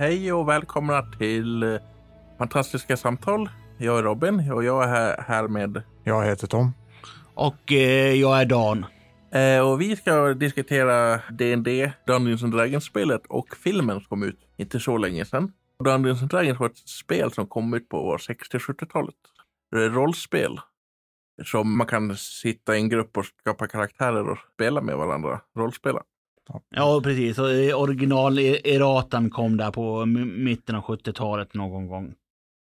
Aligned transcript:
Hej 0.00 0.32
och 0.32 0.48
välkomna 0.48 1.02
till 1.02 1.62
eh, 1.62 1.80
Fantastiska 2.38 2.96
samtal. 2.96 3.48
Jag 3.78 3.98
är 3.98 4.02
Robin 4.02 4.52
och 4.52 4.64
jag 4.64 4.84
är 4.84 4.88
här, 4.88 5.24
här 5.28 5.48
med... 5.48 5.82
Jag 6.04 6.24
heter 6.24 6.46
Tom. 6.46 6.72
Och 7.34 7.72
eh, 7.72 8.14
jag 8.14 8.40
är 8.40 8.44
Dan. 8.44 8.86
Eh, 9.32 9.68
och 9.68 9.80
vi 9.80 9.96
ska 9.96 10.34
diskutera 10.34 11.20
D&D, 11.30 11.92
Dungeons 12.06 12.42
and 12.42 12.52
Dragons-spelet 12.52 13.26
och 13.26 13.56
filmen 13.56 14.00
som 14.00 14.04
kom 14.04 14.22
ut 14.22 14.38
inte 14.56 14.80
så 14.80 14.96
länge 14.96 15.24
sedan. 15.24 15.52
Dungeons 15.84 16.22
and 16.22 16.30
Dragons 16.30 16.60
var 16.60 16.66
ett 16.66 16.88
spel 16.88 17.32
som 17.32 17.46
kom 17.46 17.74
ut 17.74 17.88
på 17.88 18.16
60-70-talet. 18.16 19.14
Det 19.70 19.84
är 19.84 19.90
rollspel 19.90 20.60
som 21.44 21.78
man 21.78 21.86
kan 21.86 22.16
sitta 22.16 22.76
i 22.76 22.80
en 22.80 22.88
grupp 22.88 23.16
och 23.16 23.26
skapa 23.26 23.66
karaktärer 23.66 24.28
och 24.28 24.38
spela 24.54 24.80
med 24.80 24.96
varandra. 24.96 25.40
Rollspela. 25.56 26.02
Ja, 26.70 27.00
precis. 27.04 27.38
Och 27.38 27.80
original 27.82 28.38
Eratan 28.38 29.30
kom 29.30 29.56
där 29.56 29.70
på 29.70 30.06
mitten 30.06 30.74
av 30.74 30.82
70-talet 30.82 31.54
någon 31.54 31.86
gång. 31.86 32.14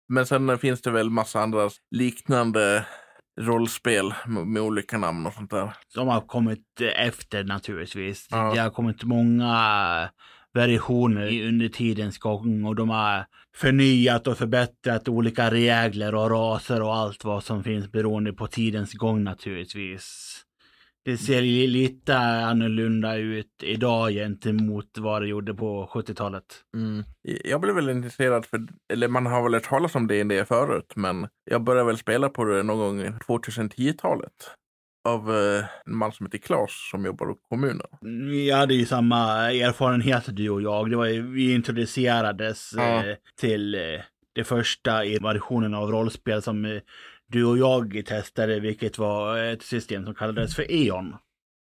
Men 0.09 0.25
sen 0.25 0.57
finns 0.57 0.81
det 0.81 0.91
väl 0.91 1.09
massa 1.09 1.39
andra 1.39 1.69
liknande 1.91 2.85
rollspel 3.39 4.13
med, 4.45 4.63
olika 4.63 4.97
namn 4.97 5.25
och 5.25 5.33
sånt 5.33 5.51
där. 5.51 5.73
De 5.95 6.07
har 6.07 6.21
kommit 6.21 6.81
efter 6.95 7.43
naturligtvis. 7.43 8.27
Ja. 8.31 8.51
Det 8.53 8.59
har 8.59 8.69
kommit 8.69 9.03
många 9.03 10.09
versioner 10.53 11.47
under 11.47 11.69
tidens 11.69 12.17
gång 12.17 12.65
och 12.65 12.75
de 12.75 12.89
har 12.89 13.25
förnyat 13.55 14.27
och 14.27 14.37
förbättrat 14.37 15.07
olika 15.07 15.51
regler 15.51 16.15
och 16.15 16.29
raser 16.29 16.81
och 16.81 16.95
allt 16.95 17.23
vad 17.23 17.43
som 17.43 17.63
finns 17.63 17.91
beroende 17.91 18.33
på 18.33 18.47
tidens 18.47 18.93
gång 18.93 19.23
naturligtvis. 19.23 20.33
Det 21.07 21.17
ser 21.17 21.41
li- 21.41 21.67
lite 21.67 22.17
annorlunda 22.17 23.15
ut 23.17 23.63
idag 23.63 24.11
gentemot 24.11 24.97
vad 24.97 25.21
det 25.21 25.27
gjorde 25.27 25.53
på 25.53 25.89
70-talet. 25.93 26.43
Mm. 26.75 27.03
Jag 27.43 27.61
blev 27.61 27.75
väl 27.75 27.89
intresserad 27.89 28.45
för, 28.45 28.59
eller 28.93 29.07
man 29.07 29.25
har 29.25 29.43
väl 29.43 29.53
hört 29.53 29.63
talas 29.63 29.95
om 29.95 30.07
D&D 30.07 30.45
förut, 30.45 30.93
men 30.95 31.27
jag 31.51 31.63
började 31.63 31.87
väl 31.87 31.97
spela 31.97 32.29
på 32.29 32.43
det 32.45 32.63
någon 32.63 32.77
gång 32.77 33.13
2010-talet. 33.27 34.31
Av 35.09 35.35
eh, 35.35 35.65
en 35.85 35.95
man 35.95 36.11
som 36.11 36.25
heter 36.25 36.37
Claes 36.37 36.89
som 36.91 37.05
jobbar 37.05 37.25
på 37.25 37.35
kommunen. 37.49 37.87
Vi 38.31 38.51
hade 38.51 38.73
ju 38.73 38.85
samma 38.85 39.51
erfarenhet 39.51 40.23
du 40.35 40.49
och 40.49 40.61
jag. 40.61 40.89
Det 40.89 40.95
var 40.97 41.05
ju, 41.05 41.21
vi 41.31 41.53
introducerades 41.53 42.71
Ja. 42.77 43.05
eh, 43.05 43.15
till 43.39 43.75
eh, 43.75 43.81
det 44.35 44.43
första 44.43 45.05
i 45.05 45.17
versionen 45.19 45.73
av 45.73 45.91
rollspel 45.91 46.41
som 46.41 46.65
du 47.27 47.45
och 47.45 47.57
jag 47.57 48.03
testade, 48.05 48.59
vilket 48.59 48.97
var 48.97 49.37
ett 49.37 49.61
system 49.63 50.05
som 50.05 50.15
kallades 50.15 50.55
för 50.55 50.71
E.ON. 50.71 51.15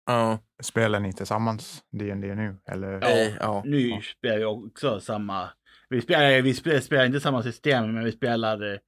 Ja, 0.07 0.39
Spelar 0.63 1.01
ni 1.01 1.13
tillsammans 1.13 1.83
D&D 1.93 2.35
nu? 2.35 2.57
Eller? 2.69 2.93
eh, 3.27 3.33
ja. 3.41 3.63
Nu 3.67 3.89
Ja. 3.89 4.01
spelar 4.19 4.39
vi 4.39 4.45
också 4.45 5.01
samma... 5.01 5.49
Vi 5.89 6.01
spelar, 6.01 6.43
vi 6.43 6.55
spelar, 6.55 6.81
spelar 6.81 7.05
inte 7.07 7.21
samma 7.21 7.43
system, 7.43 7.95
men 7.95 8.05
vi 8.05 8.13
spelar 8.13 8.73
eh, 8.73 8.79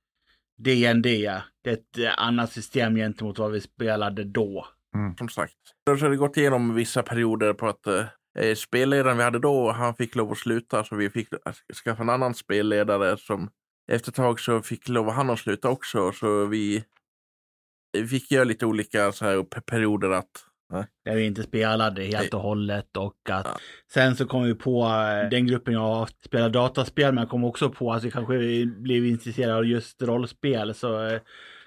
D&D. 0.58 1.32
Det 1.64 1.70
är 1.70 1.74
ett 1.74 1.98
eh, 1.98 2.12
annat 2.16 2.52
system 2.52 2.94
gentemot 2.96 3.38
vad 3.38 3.52
vi 3.52 3.60
spelade 3.60 4.24
då. 4.24 4.66
som 5.18 5.28
sagt. 5.28 5.54
Då 5.86 5.92
har 5.96 6.10
det 6.10 6.16
gått 6.16 6.36
igenom 6.36 6.74
vissa 6.74 7.02
perioder 7.02 7.52
på 7.52 7.68
att 7.68 7.86
eh, 7.86 8.54
spelledaren 8.56 9.16
vi 9.16 9.22
hade 9.22 9.38
då, 9.38 9.72
han 9.72 9.94
fick 9.94 10.14
lov 10.14 10.32
att 10.32 10.38
sluta 10.38 10.84
så 10.84 10.96
vi 10.96 11.10
fick 11.10 11.28
skaffa 11.84 12.02
en 12.02 12.10
annan 12.10 12.34
spelledare 12.34 13.16
som 13.16 13.50
efter 13.92 14.10
ett 14.10 14.16
tag 14.16 14.40
så 14.40 14.62
fick 14.62 14.88
lov 14.88 15.10
han 15.10 15.30
att 15.30 15.38
sluta 15.38 15.68
också 15.68 16.12
så 16.12 16.46
vi, 16.46 16.84
fick 18.10 18.30
göra 18.30 18.44
lite 18.44 18.66
olika 18.66 19.12
så 19.12 19.24
här, 19.24 19.36
pe- 19.36 19.60
perioder 19.60 20.10
att 20.10 20.30
Där 21.04 21.16
vi 21.16 21.24
inte 21.24 21.42
spelade 21.42 22.02
helt 22.04 22.34
och 22.34 22.40
hållet 22.40 22.96
och 22.96 23.16
att 23.30 23.46
Ja. 23.46 23.58
sen 23.92 24.16
så 24.16 24.26
kom 24.26 24.42
vi 24.44 24.54
på 24.54 24.82
eh, 24.84 25.28
den 25.30 25.46
gruppen 25.46 25.74
jag 25.74 25.80
har 25.80 26.08
spelat 26.24 26.52
dataspel 26.52 27.14
men 27.14 27.22
jag 27.22 27.30
kom 27.30 27.44
också 27.44 27.70
på 27.70 27.92
att 27.92 28.04
vi 28.04 28.10
kanske 28.10 28.66
blev 28.66 29.06
intresserade 29.06 29.54
av 29.56 29.64
just 29.66 30.02
rollspel 30.02 30.74
så 30.74 31.06
eh, 31.06 31.20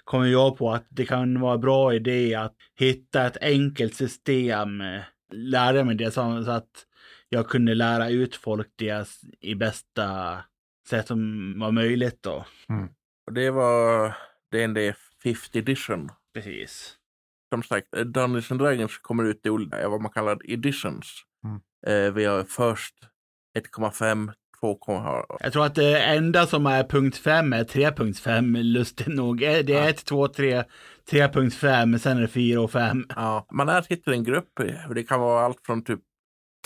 kom 0.04 0.30
jag 0.30 0.58
på 0.58 0.72
att 0.74 0.86
det 0.90 1.06
kan 1.06 1.40
vara 1.40 1.54
en 1.54 1.62
bra 1.62 1.94
idé 1.94 2.36
att 2.36 2.56
hitta 2.80 3.26
ett 3.28 3.38
enkelt 3.42 3.96
system, 3.96 4.82
eh, 4.82 5.02
lära 5.34 5.84
mig 5.84 5.96
det 5.96 6.12
så 6.12 6.22
att 6.52 6.70
jag 7.30 7.48
kunde 7.50 7.76
lära 7.76 8.10
ut 8.10 8.36
folk 8.36 8.68
det 8.76 9.08
i 9.40 9.56
bästa 9.56 10.38
sätt 10.88 11.08
som 11.08 11.54
var 11.60 11.72
möjligt 11.72 12.24
då. 12.24 12.46
och 13.28 13.34
det 13.34 13.50
var 13.52 14.14
D&D 14.52 14.94
50 15.24 15.58
edition. 15.60 16.10
Precis. 16.34 16.94
Som 17.54 17.64
sagt, 17.64 17.96
eh, 17.98 18.02
Dungeons 18.04 18.52
and 18.52 18.60
Dragons 18.60 18.98
kommer 18.98 19.24
ut 19.24 19.46
i 19.46 19.50
olika, 19.50 19.90
vad 19.90 20.02
man 20.02 20.12
kallar 20.12 20.52
editions. 20.52 21.22
Mm. 21.46 21.60
Eh, 22.08 22.14
vi 22.14 22.26
har 22.26 22.44
först 22.44 22.94
1,5, 23.58 24.32
2,5. 24.62 25.38
Jag 25.40 25.54
tror 25.54 25.66
att 25.66 25.76
det 25.76 26.04
enda 26.04 26.48
som 26.48 26.66
är 26.66 26.84
punkt 26.84 27.18
5 27.18 27.54
är 27.54 27.64
3.5 27.64 28.58
lustigt 28.64 29.08
nog. 29.08 29.44
Eh, 29.44 29.60
Det 29.66 29.74
är 29.74 29.84
Ja. 29.84 29.90
1, 29.90 30.06
2, 30.06 30.28
3, 30.28 30.64
3.5, 31.12 31.98
sen 32.00 32.18
är 32.18 32.22
det 32.22 32.28
4 32.28 32.62
och 32.62 32.72
5. 32.72 33.06
Ja, 33.16 33.46
man 33.52 33.70
är 33.70 33.82
sitter 33.82 34.12
i 34.12 34.16
en 34.16 34.24
grupp. 34.24 34.60
eh, 34.60 34.90
Det 34.96 35.04
kan 35.04 35.20
vara 35.20 35.46
allt 35.46 35.60
från 35.66 35.84
typ 35.84 36.00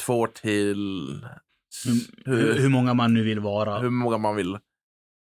två 0.06 0.28
till 0.28 1.16
s- 1.24 1.30
Hur, 1.86 2.36
hur, 2.36 2.60
hur 2.60 2.70
många 2.70 2.94
man 2.94 3.14
nu 3.14 3.24
vill 3.24 3.40
vara. 3.40 3.80
hur 3.80 3.90
många 3.90 4.18
man 4.18 4.36
vill. 4.36 4.58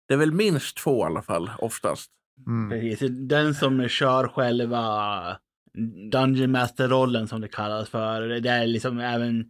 Det 0.08 0.14
är 0.14 0.18
väl 0.18 0.32
minst 0.32 0.76
två 0.76 1.02
i 1.02 1.06
alla 1.06 1.22
fall, 1.22 1.50
oftast. 1.58 2.10
Mm. 2.46 3.28
Den 3.28 3.54
som 3.54 3.88
kör 3.88 4.28
själva 4.28 5.36
Dungeon 6.12 6.50
Master-rollen 6.50 7.28
som 7.28 7.40
det 7.40 7.48
kallas 7.48 7.88
för. 7.88 8.20
Det 8.22 8.50
är 8.50 8.66
liksom 8.66 8.98
även 8.98 9.44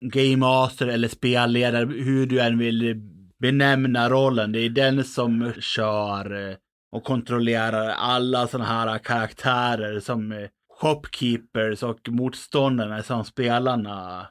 Game 0.00 0.36
Master 0.36 0.86
eller 0.86 1.08
spelledare, 1.08 1.86
hur 1.86 2.26
du 2.26 2.40
än 2.40 2.58
vill 2.58 3.02
benämna 3.40 4.10
rollen. 4.10 4.52
Det 4.52 4.58
är 4.58 4.70
den 4.70 5.04
som 5.04 5.52
kör 5.60 6.50
eh, 6.50 6.56
och 6.92 7.04
kontrollerar 7.04 7.88
alla 7.88 8.46
sådana 8.46 8.68
här 8.68 8.98
karaktärer 8.98 10.00
som 10.00 10.32
eh, 10.32 10.48
shopkeepers 10.80 11.82
och 11.82 12.08
motståndarna 12.08 13.02
som 13.02 13.24
spelarna 13.24 14.26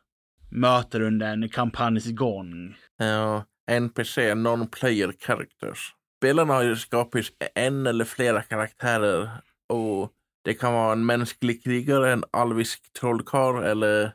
möter 0.56 1.02
under 1.02 1.34
en 1.34 1.50
kampanjs 1.50 2.12
gång. 2.12 2.76
Ja, 2.98 3.44
NPC, 3.72 4.36
non-player 4.36 5.14
characters. 5.20 5.94
Spelarna 6.20 6.54
har 6.54 6.64
ju 6.64 6.76
skapat 6.76 7.26
en 7.56 7.88
eller 7.88 8.06
flera 8.06 8.42
karaktärer 8.42 9.30
och 9.70 10.12
det 10.44 10.54
kan 10.54 10.74
vara 10.74 10.92
en 10.92 11.06
mänsklig 11.06 11.64
krigare, 11.64 12.14
en 12.14 12.24
alvisk 12.32 12.94
trollkarl 13.00 13.64
eller 13.64 14.12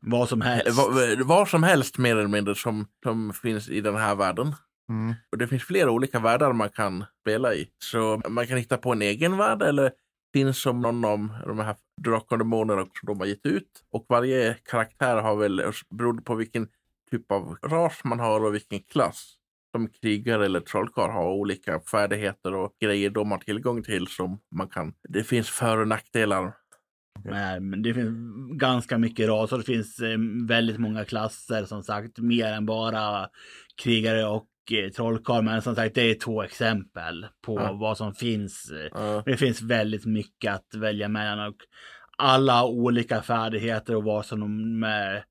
Vad 0.00 0.28
som 0.28 0.40
helst. 0.40 0.78
vad, 0.78 1.20
vad 1.20 1.48
som 1.48 1.62
helst 1.62 1.98
mer 1.98 2.16
eller 2.16 2.28
mindre 2.28 2.54
som, 2.54 2.86
som 3.02 3.32
finns 3.32 3.68
i 3.68 3.80
den 3.80 3.96
här 3.96 4.14
världen. 4.14 4.54
Mm. 4.88 5.14
Och 5.32 5.38
det 5.38 5.48
finns 5.48 5.62
flera 5.64 5.90
olika 5.90 6.18
världar 6.18 6.52
man 6.52 6.68
kan 6.68 7.04
spela 7.20 7.54
i. 7.54 7.68
Så 7.78 8.22
man 8.28 8.46
kan 8.46 8.58
hitta 8.58 8.78
på 8.78 8.92
en 8.92 9.02
egen 9.02 9.36
värld 9.36 9.62
eller 9.62 9.92
finns 10.34 10.62
som 10.62 10.80
någon 10.80 11.04
av 11.04 11.28
de 11.46 11.58
här 11.58 11.76
Drakar 12.02 12.36
och 12.36 12.38
Demoner 12.38 12.78
också 12.78 13.06
de 13.06 13.20
har 13.20 13.26
gett 13.26 13.46
ut. 13.46 13.68
Och 13.90 14.06
varje 14.08 14.54
karaktär 14.54 15.16
har 15.16 15.36
väl, 15.36 15.62
beroende 15.90 16.22
på 16.22 16.34
vilken 16.34 16.68
typ 17.10 17.32
av 17.32 17.56
ras 17.62 18.00
man 18.04 18.20
har 18.20 18.44
och 18.44 18.54
vilken 18.54 18.80
klass. 18.80 19.34
Som 19.72 19.88
krigare 19.88 20.44
eller 20.44 20.60
trollkarl 20.60 21.10
har 21.10 21.32
olika 21.32 21.80
färdigheter 21.80 22.54
och 22.54 22.76
grejer 22.80 23.10
de 23.10 23.30
har 23.30 23.38
tillgång 23.38 23.82
till 23.82 24.06
som 24.06 24.40
man 24.56 24.68
kan. 24.68 24.94
Det 25.08 25.24
finns 25.24 25.50
för 25.50 25.78
och 25.78 25.88
nackdelar. 25.88 26.52
Nej, 27.24 27.60
men 27.60 27.82
det 27.82 27.94
finns 27.94 28.14
ganska 28.58 28.98
mycket 28.98 29.28
raser. 29.28 29.58
Det 29.58 29.64
finns 29.64 30.00
eh, 30.00 30.18
väldigt 30.48 30.78
många 30.78 31.04
klasser 31.04 31.64
som 31.64 31.82
sagt. 31.82 32.18
Mer 32.18 32.46
än 32.46 32.66
bara 32.66 33.28
krigare 33.82 34.26
och 34.26 34.46
eh, 34.72 34.90
trollkarl. 34.90 35.42
Men 35.42 35.62
som 35.62 35.74
sagt, 35.74 35.94
det 35.94 36.10
är 36.10 36.14
två 36.14 36.42
exempel 36.42 37.26
på 37.42 37.60
Ja. 37.60 37.72
vad 37.72 37.96
som 37.96 38.14
finns. 38.14 38.72
Ja, 38.92 39.22
Det 39.26 39.36
finns 39.36 39.62
väldigt 39.62 40.06
mycket 40.06 40.54
att 40.54 40.74
välja 40.74 41.08
mellan. 41.08 41.48
Och 41.48 41.56
alla 42.18 42.64
olika 42.64 43.22
färdigheter 43.22 43.96
och 43.96 44.04
vad 44.04 44.26
som 44.26 44.40
de 44.40 44.82
är 44.82 45.24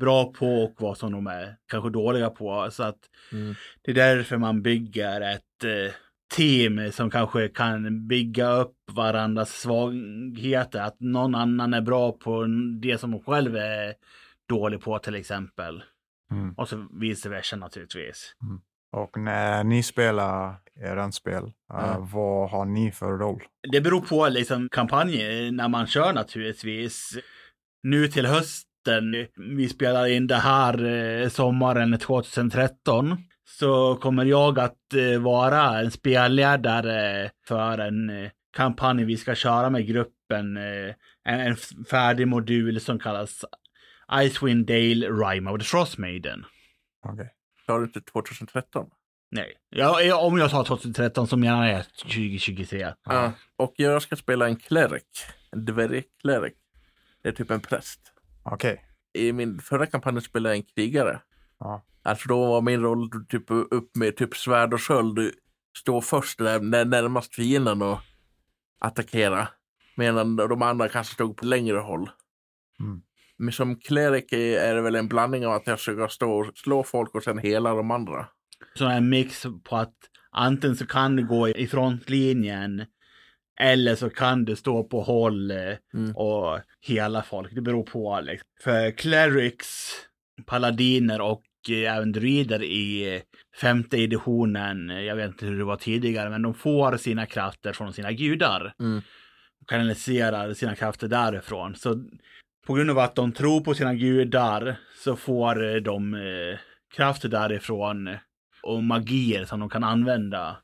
bra 0.00 0.32
på 0.32 0.46
och 0.46 0.74
vad 0.78 0.98
som 0.98 1.12
de 1.12 1.26
är 1.26 1.56
kanske 1.66 1.90
dåliga 1.90 2.30
på. 2.30 2.68
Så 2.70 2.82
att 2.82 2.98
mm. 3.32 3.54
det 3.82 3.90
är 3.90 3.94
därför 3.94 4.36
man 4.36 4.62
bygger 4.62 5.20
ett 5.20 5.64
eh, 5.64 5.94
team 6.36 6.92
som 6.92 7.10
kanske 7.10 7.48
kan 7.48 8.06
bygga 8.08 8.52
upp 8.52 8.76
varandras 8.92 9.50
svagheter. 9.50 10.80
Att 10.80 11.00
någon 11.00 11.34
annan 11.34 11.74
är 11.74 11.80
bra 11.80 12.12
på 12.12 12.46
det 12.82 12.98
som 12.98 13.10
man 13.10 13.20
själv 13.22 13.56
är 13.56 13.94
dålig 14.48 14.80
på 14.80 14.98
till 14.98 15.14
exempel. 15.14 15.82
Mm. 16.30 16.54
Och 16.54 16.68
så 16.68 16.88
vice 17.00 17.28
versa 17.28 17.56
naturligtvis. 17.56 18.34
Och 18.94 19.18
när 19.18 19.64
ni 19.64 19.82
spelar 19.82 20.56
er 20.80 21.10
spel, 21.10 21.44
uh, 21.44 22.08
vad 22.12 22.50
har 22.50 22.64
ni 22.64 22.92
för 22.92 23.12
roll? 23.12 23.42
Det 23.72 23.80
beror 23.80 24.00
på 24.00 24.28
liksom 24.28 24.68
kampanjen 24.68 25.56
när 25.56 25.68
man 25.68 25.86
kör 25.86 26.12
naturligtvis. 26.12 27.18
Nu 27.82 28.08
till 28.08 28.26
hösten, 28.26 29.26
vi 29.56 29.68
spelar 29.68 30.06
in 30.06 30.26
det 30.26 30.36
här 30.36 30.84
eh, 30.84 31.28
sommaren 31.28 31.98
2013. 31.98 33.16
Så 33.58 33.96
kommer 33.96 34.24
jag 34.24 34.58
att 34.58 34.94
eh, 34.94 35.22
vara 35.22 35.80
en 35.80 35.90
spelledare 35.90 37.30
för 37.46 37.78
en 37.78 38.10
eh, 38.10 38.30
kampanj 38.56 39.04
vi 39.04 39.16
ska 39.16 39.34
köra 39.34 39.70
med 39.70 39.86
gruppen. 39.86 40.56
Eh, 40.56 40.94
en, 41.24 41.56
färdig 41.90 42.28
modul 42.28 42.80
som 42.80 42.98
kallas 42.98 43.44
Icewind 44.22 44.66
Dale 44.66 45.08
Rime 45.08 45.50
of 45.50 45.58
the 45.58 45.64
Frost 45.64 45.98
Maiden. 45.98 46.44
Sa 47.66 47.78
du 47.78 47.84
inte 47.84 48.00
2013? 48.00 48.86
Nej. 49.30 49.52
Ja, 49.70 50.00
ja, 50.02 50.16
om 50.26 50.38
jag 50.38 50.50
sa 50.50 50.64
2013 50.64 51.26
så 51.28 51.36
menar 51.36 51.66
jag 51.68 51.84
2023. 51.96 52.94
Ja. 53.04 53.32
Och 53.56 53.74
jag 53.76 54.02
ska 54.02 54.16
spela 54.16 54.48
en 54.48 54.56
cleric. 54.56 55.02
En 55.52 55.64
dvärgklerik. 55.64 56.54
Det 57.22 57.28
är 57.28 57.32
typ 57.32 57.50
en 57.50 57.60
präst. 57.60 58.00
Okej. 58.42 58.84
I 59.18 59.32
min 59.32 59.58
förra 59.60 59.86
kampanj 59.86 60.20
spelade 60.20 60.54
jag 60.54 60.56
en 60.56 60.62
krigare. 60.74 61.20
Ja. 61.58 61.84
Alltså 62.02 62.28
då 62.28 62.46
var 62.46 62.60
min 62.62 62.80
roll 62.82 63.10
typ 63.28 63.44
upp 63.48 63.96
med 63.96 64.16
typ 64.16 64.36
svärd 64.36 64.74
och 64.74 64.82
sköld. 64.82 65.18
Stå 65.78 66.00
först 66.00 66.38
där 66.38 66.60
när- 66.60 66.84
närmast 66.84 67.34
fienden 67.34 67.82
och 67.82 67.98
attackera. 68.78 69.48
Medan 69.96 70.36
de 70.36 70.62
andra 70.62 70.88
kanske 70.88 71.14
stod 71.14 71.36
på 71.36 71.44
längre 71.46 71.78
håll. 71.78 72.10
Mm. 72.80 73.02
Men 73.38 73.52
som 73.52 73.76
cleric 73.80 74.32
är 74.32 74.74
det 74.74 74.82
väl 74.82 74.94
en 74.94 75.08
blandning 75.08 75.46
av 75.46 75.52
att 75.52 75.66
jag 75.66 75.80
ska 75.80 76.08
stå 76.08 76.32
och 76.32 76.46
slå 76.58 76.84
folk 76.84 77.14
och 77.14 77.22
sen 77.22 77.38
hela 77.38 77.74
de 77.74 77.90
andra. 77.90 78.26
Så 78.78 78.86
en 78.86 79.08
mix 79.08 79.46
på 79.64 79.76
att 79.76 79.94
antingen 80.30 80.76
så 80.76 80.86
kan 80.86 81.16
du 81.16 81.26
gå 81.26 81.48
i 81.48 81.66
frontlinjen 81.66 82.86
eller 83.60 83.94
så 83.94 84.10
kan 84.10 84.44
du 84.44 84.56
stå 84.56 84.84
på 84.84 85.02
håll 85.02 85.50
Mm. 85.94 86.16
och 86.16 86.60
hela 86.80 87.22
folk. 87.22 87.54
Det 87.54 87.60
beror 87.60 87.82
på. 87.82 88.20
Liksom. 88.22 88.46
För 88.62 88.90
clerics, 88.90 89.92
paladiner 90.46 91.20
och 91.20 91.42
eh, 91.70 91.96
även 91.96 92.12
druider 92.12 92.62
i 92.62 93.14
eh, 93.16 93.22
femte 93.60 93.98
editionen, 93.98 94.90
eh, 94.90 95.00
jag 95.00 95.16
vet 95.16 95.26
inte 95.28 95.46
hur 95.46 95.58
det 95.58 95.64
var 95.64 95.76
tidigare, 95.76 96.30
men 96.30 96.42
de 96.42 96.54
får 96.54 96.96
sina 96.96 97.26
krafter 97.26 97.72
från 97.72 97.92
sina 97.92 98.12
gudar. 98.12 98.74
Mm. 98.80 99.02
Kanaliserar 99.66 100.54
sina 100.54 100.74
krafter 100.74 101.08
därifrån. 101.08 101.74
Så 101.74 102.04
på 102.66 102.74
grund 102.74 102.90
av 102.90 102.98
att 102.98 103.14
de 103.14 103.32
tror 103.32 103.60
på 103.60 103.74
sina 103.74 103.94
gudar 103.94 104.76
så 105.04 105.16
får 105.16 105.64
eh, 105.64 105.74
de 105.74 106.14
eh, 106.14 106.58
krafter 106.96 107.28
därifrån 107.28 108.08
och 108.62 108.82
magier 108.82 109.44
som 109.44 109.60
de 109.60 109.68
kan 109.68 109.84
använda 109.84 110.56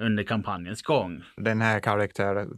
under 0.00 0.22
kampanjens 0.22 0.82
gång. 0.82 1.22
Den 1.36 1.60
här 1.60 1.80
karaktären 1.80 2.48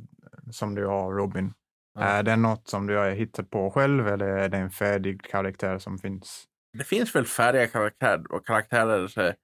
som 0.51 0.75
du 0.75 0.87
har, 0.87 1.13
Robin, 1.13 1.53
Ja. 1.95 2.05
är 2.05 2.23
det 2.23 2.37
något 2.37 2.69
som 2.69 2.87
du 2.87 2.97
har 2.97 3.11
hittat 3.11 3.51
på 3.51 3.71
själv 3.71 4.09
eller 4.09 4.27
är 4.27 4.49
det 4.49 4.57
en 4.57 4.71
färdig 4.71 5.23
karaktär 5.23 5.79
som 5.79 5.99
finns? 5.99 6.45
Det 6.79 6.85
finns 6.85 7.15
väl 7.15 7.25
färdiga 7.25 7.67
karaktär, 7.67 8.23
och 8.31 8.47
karaktärer 8.47 9.35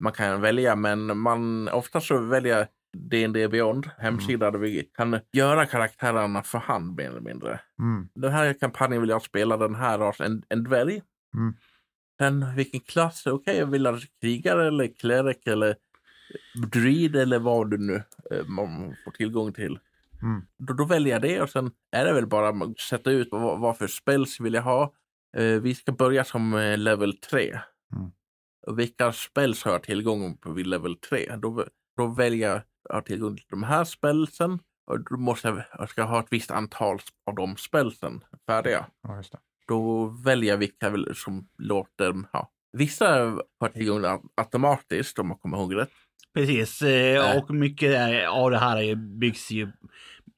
man 0.00 0.12
kan 0.12 0.40
välja, 0.40 0.76
men 0.76 1.18
man 1.18 1.68
ofta 1.68 2.00
så 2.00 2.18
väljer 2.18 2.66
D&D 2.92 3.48
Beyond, 3.48 3.90
hemsida 3.98 4.50
där 4.50 4.58
vi 4.58 4.90
kan 4.96 5.20
göra 5.32 5.66
karaktärerna 5.66 6.42
för 6.42 6.58
hand 6.58 6.96
mer 6.96 7.10
eller 7.10 7.20
mindre. 7.20 7.60
Mm. 7.78 8.08
Den 8.14 8.32
här 8.32 8.52
kampanjen 8.52 9.00
vill 9.00 9.10
jag 9.10 9.22
spela 9.22 9.56
den 9.56 9.74
här 9.74 9.98
rasen, 9.98 10.26
en, 10.26 10.42
en 10.48 10.64
dvärg. 10.64 11.02
Mm. 11.34 11.54
Sen 12.18 12.54
vilken 12.56 12.80
klass, 12.80 13.26
okej, 13.26 13.58
jag 13.58 13.66
vill 13.66 13.86
ha 13.86 13.98
krigare 14.20 14.66
eller 14.66 14.86
cleric 14.86 15.38
eller 15.46 15.76
druid 16.72 17.16
eller 17.16 17.38
vad 17.38 17.70
du 17.70 17.78
nu 17.78 18.02
eh, 18.30 18.46
man 18.46 18.96
får 19.04 19.10
tillgång 19.10 19.52
till. 19.52 19.78
Mm. 20.22 20.42
Då, 20.58 20.74
då 20.74 20.84
väljer 20.84 21.12
jag 21.12 21.22
det 21.22 21.40
och 21.40 21.50
sen 21.50 21.70
är 21.92 22.04
det 22.04 22.12
väl 22.12 22.26
bara 22.26 22.48
att 22.48 22.80
sätta 22.80 23.10
ut 23.10 23.28
vad, 23.30 23.60
vad 23.60 23.78
för 23.78 23.86
spells 23.86 24.40
vill 24.40 24.54
jag 24.54 24.62
ha. 24.62 24.94
Eh, 25.36 25.60
vi 25.60 25.74
ska 25.74 25.92
börja 25.92 26.24
som 26.24 26.54
eh, 26.54 26.78
level 26.78 27.16
3. 27.16 27.60
Mm. 27.96 28.10
Vilka 28.76 29.12
spells 29.12 29.64
har 29.64 29.72
jag 29.72 29.82
tillgång 29.82 30.36
på 30.36 30.52
vid 30.52 30.66
level 30.66 30.96
3? 30.96 31.36
Då, 31.36 31.66
då 31.96 32.06
väljer 32.06 32.48
jag 32.48 32.62
att 32.88 32.94
ha 32.94 33.02
tillgång 33.02 33.36
till 33.36 33.46
de 33.50 33.62
här 33.62 33.84
spelsen 33.84 34.58
och 34.86 35.04
då 35.04 35.16
måste 35.16 35.64
jag, 35.78 35.88
ska 35.88 36.02
ha 36.02 36.20
ett 36.20 36.26
visst 36.30 36.50
antal 36.50 36.98
av 37.26 37.34
de 37.34 37.56
spelsen 37.56 38.24
färdiga. 38.46 38.86
Ja, 39.02 39.16
just 39.16 39.32
det. 39.32 39.38
Då 39.68 40.06
väljer 40.06 40.50
jag 40.50 40.58
vilka 40.58 40.94
som 41.14 41.48
låter, 41.58 42.14
ja. 42.32 42.50
Vissa 42.72 43.06
har 43.60 43.68
tillgång 43.68 44.04
automatiskt 44.34 45.18
om 45.18 45.28
man 45.28 45.38
kommer 45.38 45.58
ihåg 45.58 45.76
rätt. 45.76 45.90
Precis, 46.34 46.82
eh, 46.82 47.22
Nej. 47.22 47.38
och 47.38 47.54
mycket 47.54 48.28
av 48.28 48.50
det 48.50 48.58
här 48.58 48.94
byggs 48.94 49.50
ju 49.50 49.72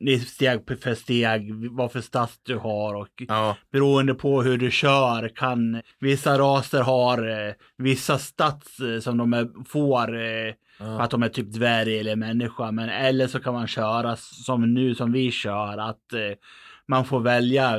det 0.07 0.15
är 0.15 0.19
steg 0.19 0.81
för 0.83 0.95
steg, 0.95 1.55
vad 1.71 1.93
för 1.93 2.01
stats 2.01 2.39
du 2.43 2.57
har 2.57 2.95
och 2.95 3.23
Ja. 3.29 3.57
beroende 3.73 4.15
på 4.15 4.43
hur 4.43 4.59
du 4.59 4.71
kör 4.71 5.29
kan 5.29 5.83
vissa 6.01 6.39
raser 6.39 6.83
har 6.83 7.47
eh, 7.49 7.55
vissa 7.79 8.19
stats 8.19 8.81
eh, 8.81 9.01
som 9.01 9.17
de 9.19 9.33
är, 9.33 9.65
får 9.69 10.17
eh, 10.17 10.55
för 10.79 11.01
att 11.01 11.11
de 11.11 11.23
är 11.23 11.29
typ 11.29 11.53
dvärg 11.53 11.99
eller 11.99 12.17
människa. 12.17 12.71
Men 12.71 12.89
eller 12.89 13.27
så 13.27 13.41
kan 13.41 13.55
man 13.55 13.67
köra 13.67 14.17
som 14.17 14.75
nu 14.75 14.95
som 14.95 15.13
vi 15.13 15.31
kör 15.31 15.79
att 15.79 16.13
eh, 16.13 16.39
man 16.89 17.05
får 17.05 17.21
välja 17.21 17.73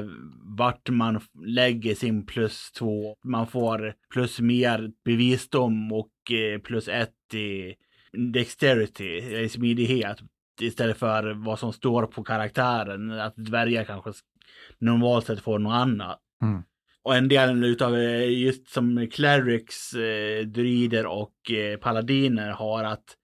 vart 0.57 0.89
man 0.89 1.19
lägger 1.45 1.95
sin 1.95 2.25
plus 2.25 2.71
två. 2.71 3.15
Man 3.23 3.47
får 3.47 3.93
plus 4.13 4.39
mer 4.39 4.91
bevisdom 5.05 5.91
och 5.91 6.31
eh, 6.31 6.59
plus 6.61 6.87
ett 6.87 7.33
i 7.33 7.75
dexterity, 8.33 9.17
i 9.43 9.49
smidighet. 9.49 10.17
Istället 10.61 10.97
för 10.97 11.33
vad 11.33 11.59
som 11.59 11.73
står 11.73 12.05
på 12.05 12.23
karaktären. 12.23 13.11
Att 13.11 13.33
dvärgar 13.35 13.83
kanske 13.83 14.11
normalt 14.79 15.25
sett 15.25 15.39
får 15.39 15.59
något 15.59 15.73
annat. 15.73 16.19
Mm. 16.41 16.63
Och 17.03 17.15
en 17.15 17.27
del 17.27 17.63
utav 17.63 17.95
eh, 17.95 18.29
just 18.29 18.67
som 18.67 19.07
clerics, 19.11 19.93
eh, 19.93 20.45
druider 20.45 21.05
och 21.05 21.51
eh, 21.51 21.77
paladiner 21.77 22.51
har 22.51 22.83
att 22.83 23.15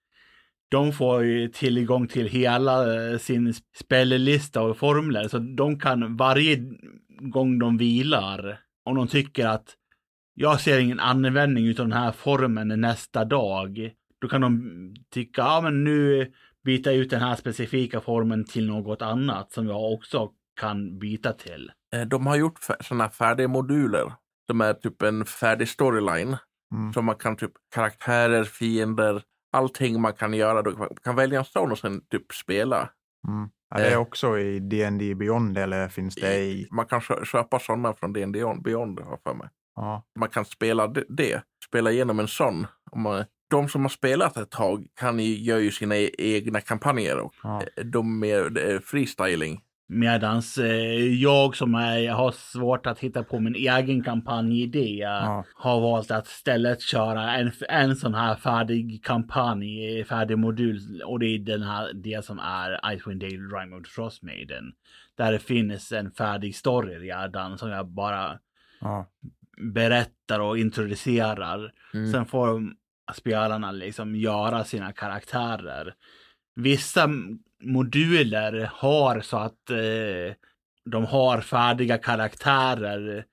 de 0.68 0.92
får 0.92 1.24
ju 1.24 1.48
tillgång 1.48 2.06
till 2.06 2.26
hela 2.26 2.94
eh, 3.10 3.18
sin 3.18 3.54
spellista 3.76 4.62
och 4.62 4.76
formler. 4.76 5.28
Så 5.28 5.38
de 5.38 5.78
kan 5.78 6.16
varje 6.16 6.58
gång 7.20 7.58
de 7.58 7.78
vilar, 7.78 8.60
om 8.84 8.96
de 8.96 9.08
tycker 9.08 9.46
att 9.46 9.76
jag 10.34 10.60
ser 10.60 10.78
ingen 10.78 11.00
användning 11.00 11.66
utav 11.66 11.88
den 11.88 11.98
här 11.98 12.12
formen 12.12 12.80
nästa 12.80 13.24
dag, 13.24 13.90
då 14.20 14.28
kan 14.28 14.40
de 14.40 14.94
tycka, 15.10 15.42
ja 15.42 15.60
men 15.60 15.84
nu 15.84 16.32
byta 16.64 16.92
ut 16.92 17.10
den 17.10 17.20
här 17.20 17.36
specifika 17.36 18.00
formen 18.00 18.44
till 18.44 18.68
något 18.68 19.02
annat 19.02 19.52
som 19.52 19.66
jag 19.66 19.92
också 19.92 20.30
kan 20.60 20.98
byta 20.98 21.32
till. 21.32 21.70
Eh, 21.94 22.00
De 22.02 22.26
har 22.26 22.36
gjort 22.36 22.58
sådana 22.80 23.10
färdiga 23.10 23.48
moduler. 23.48 24.12
som 24.50 24.60
är 24.60 24.74
typ 24.74 25.02
en 25.02 25.24
färdig 25.24 25.68
storyline. 25.68 26.36
Mm. 26.74 26.92
Så 26.92 27.02
man 27.02 27.14
kan 27.16 27.36
typ 27.36 27.52
karaktärer, 27.74 28.44
fiender, 28.44 29.22
allting 29.52 30.00
man 30.00 30.12
kan 30.12 30.34
göra. 30.34 30.62
Du 30.62 30.76
kan 31.02 31.16
välja 31.16 31.38
en 31.38 31.44
sån 31.44 31.72
och 31.72 31.78
sen 31.78 32.00
typ 32.10 32.32
spela. 32.32 32.90
Mm. 33.28 33.48
Är 33.74 33.80
det 33.80 33.92
Eh. 33.92 34.00
också 34.00 34.38
i 34.38 34.58
D&D 34.60 35.14
Beyond 35.14 35.58
eller 35.58 35.88
finns 35.88 36.14
det 36.14 36.38
i... 36.38 36.68
Man 36.70 36.86
kan 36.86 37.00
kö- 37.00 37.24
köpa 37.24 37.58
sådana 37.58 37.94
från 37.94 38.12
D&D 38.12 38.44
Beyond, 38.64 39.00
har 39.00 39.10
jag 39.10 39.22
för 39.22 39.34
mig. 39.34 39.48
Ja. 39.76 40.04
Man 40.18 40.28
kan 40.28 40.44
spela 40.44 40.86
det- 40.86 41.04
det, 41.08 41.42
spela 41.68 41.90
igenom 41.90 42.20
en 42.20 42.28
sån. 42.28 42.66
Om 42.90 43.02
man, 43.02 43.24
de 43.52 43.68
som 43.68 43.82
har 43.82 43.88
spelat 43.88 44.36
ett 44.36 44.50
tag 44.50 44.86
kan 45.00 45.18
ju, 45.18 45.34
gör 45.36 45.58
ju 45.58 45.70
sina 45.70 45.96
e- 45.96 46.10
egna 46.18 46.60
kampanjer. 46.60 47.18
Och 47.20 47.34
ja. 47.42 47.62
de 47.84 48.24
är 48.24 48.50
det 48.50 48.62
är 48.72 48.78
freestyling. 48.78 49.60
Medans 49.88 50.58
eh, 50.58 51.14
jag 51.22 51.56
som 51.56 51.74
är, 51.74 52.08
har 52.10 52.30
svårt 52.30 52.86
att 52.86 52.98
hitta 52.98 53.22
på 53.22 53.40
min 53.40 53.54
egen 53.54 54.02
kampanjidé 54.04 54.98
Ja. 54.98 55.44
har 55.54 55.80
valt 55.80 56.10
att 56.10 56.26
istället 56.26 56.80
köra 56.80 57.32
en, 57.36 57.52
en 57.68 57.96
sån 57.96 58.14
här 58.14 58.34
färdig 58.34 59.04
kampanj, 59.04 60.04
färdig 60.04 60.38
modul. 60.38 61.02
Och 61.06 61.18
det 61.18 61.26
är 61.26 61.38
den 61.38 61.62
här, 61.62 61.92
det 61.94 62.24
som 62.24 62.38
är 62.38 62.94
Icewind 62.94 63.20
Dale 63.20 63.32
Rime 63.60 63.76
of 63.76 63.82
the 63.82 63.90
Frost 63.90 64.22
Maiden. 64.22 64.72
Där 65.18 65.32
det 65.32 65.38
finns 65.38 65.92
en 65.92 66.10
färdig 66.10 66.54
story 66.56 66.94
redan 66.98 67.58
som 67.58 67.70
jag 67.70 67.86
bara 67.88 68.38
Ja. 68.80 69.06
berättar 69.74 70.40
och 70.40 70.58
introducerar. 70.58 71.72
Mm. 71.94 72.12
Sen 72.12 72.26
får 72.26 72.60
spelarna 73.14 73.72
liksom 73.72 74.16
göra 74.16 74.64
sina 74.64 74.92
karaktärer. 74.92 75.94
Vissa 76.54 77.08
moduler 77.62 78.70
har 78.74 79.20
så 79.20 79.36
att 79.36 79.70
eh, 79.70 80.34
de 80.90 81.04
har 81.04 81.40
färdiga 81.40 81.98
karaktärer 81.98 83.24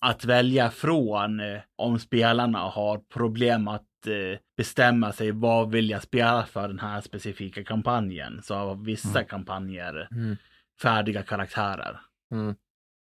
att 0.00 0.24
välja 0.24 0.70
från 0.70 1.40
eh, 1.40 1.60
om 1.76 1.98
spelarna 1.98 2.58
har 2.58 2.98
problem 2.98 3.68
att 3.68 4.06
eh, 4.06 4.38
bestämma 4.56 5.12
sig 5.12 5.30
vad 5.30 5.70
vill 5.70 5.90
jag 5.90 6.02
spela 6.02 6.46
för 6.46 6.68
den 6.68 6.78
här 6.78 7.00
specifika 7.00 7.64
kampanjen. 7.64 8.42
Så 8.42 8.54
har 8.54 8.74
vissa 8.74 9.18
Mm. 9.18 9.28
kampanjer 9.28 10.08
Mm. 10.12 10.36
färdiga 10.82 11.22
karaktärer. 11.22 12.00
Mm. 12.32 12.54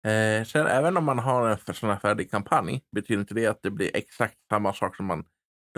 Eh, 0.06 0.44
sen 0.44 0.66
även 0.66 0.96
om 0.96 1.04
man 1.04 1.18
har 1.18 1.48
en 1.48 1.74
sån 1.74 1.90
här 1.90 1.96
färdig 1.98 2.30
kampanj 2.30 2.80
betyder 2.92 3.20
inte 3.20 3.34
det 3.34 3.46
att 3.46 3.62
det 3.62 3.70
blir 3.70 3.90
exakt 3.96 4.36
samma 4.50 4.72
sak 4.72 4.96
som 4.96 5.06
man 5.06 5.24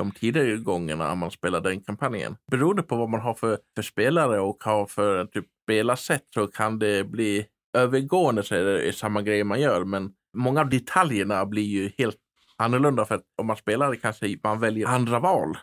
de 0.01 0.11
tidigare 0.11 0.57
gångerna 0.57 1.15
man 1.15 1.31
spelar 1.31 1.61
den 1.61 1.81
kampanjen. 1.81 2.37
Beroende 2.51 2.83
på 2.83 2.97
vad 2.97 3.09
man 3.09 3.21
har 3.21 3.35
för, 3.35 3.59
för 3.75 3.83
spelare 3.83 4.41
och 4.41 4.65
har 4.65 4.87
för 4.87 5.25
typ 5.25 5.45
spelarsätt 5.65 6.25
så 6.35 6.47
kan 6.47 6.79
det 6.79 7.05
bli 7.05 7.47
övergående 7.79 8.43
så 8.43 8.55
är 8.55 8.65
det 8.65 8.93
samma 8.93 9.23
grej 9.23 9.45
man 9.45 9.61
gör. 9.61 9.85
Men 9.85 10.13
många 10.37 10.61
av 10.61 10.69
detaljerna 10.69 11.47
blir 11.47 11.65
ju 11.65 11.91
helt 11.99 12.17
annorlunda 12.57 13.05
för 13.05 13.15
att 13.15 13.25
om 13.41 13.47
man 13.47 13.57
spelar 13.57 13.95
kanske 13.95 14.37
man 14.43 14.61
väljer 14.61 14.87
andra 14.87 15.19
val. 15.21 15.57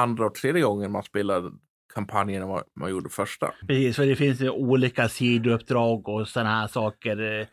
Andra 0.00 0.26
och 0.26 0.34
tredje 0.34 0.62
gången 0.62 0.92
man 0.92 1.02
spelar 1.02 1.50
kampanjen 1.94 2.42
än 2.42 2.48
vad 2.48 2.62
man 2.80 2.90
gjorde 2.90 3.08
första. 3.08 3.54
Precis, 3.66 3.96
för 3.96 4.06
det 4.06 4.16
finns 4.16 4.40
olika 4.40 5.08
sidouppdrag 5.08 6.08
och 6.08 6.28
sådana 6.28 6.60
här 6.60 6.66
saker. 6.66 7.46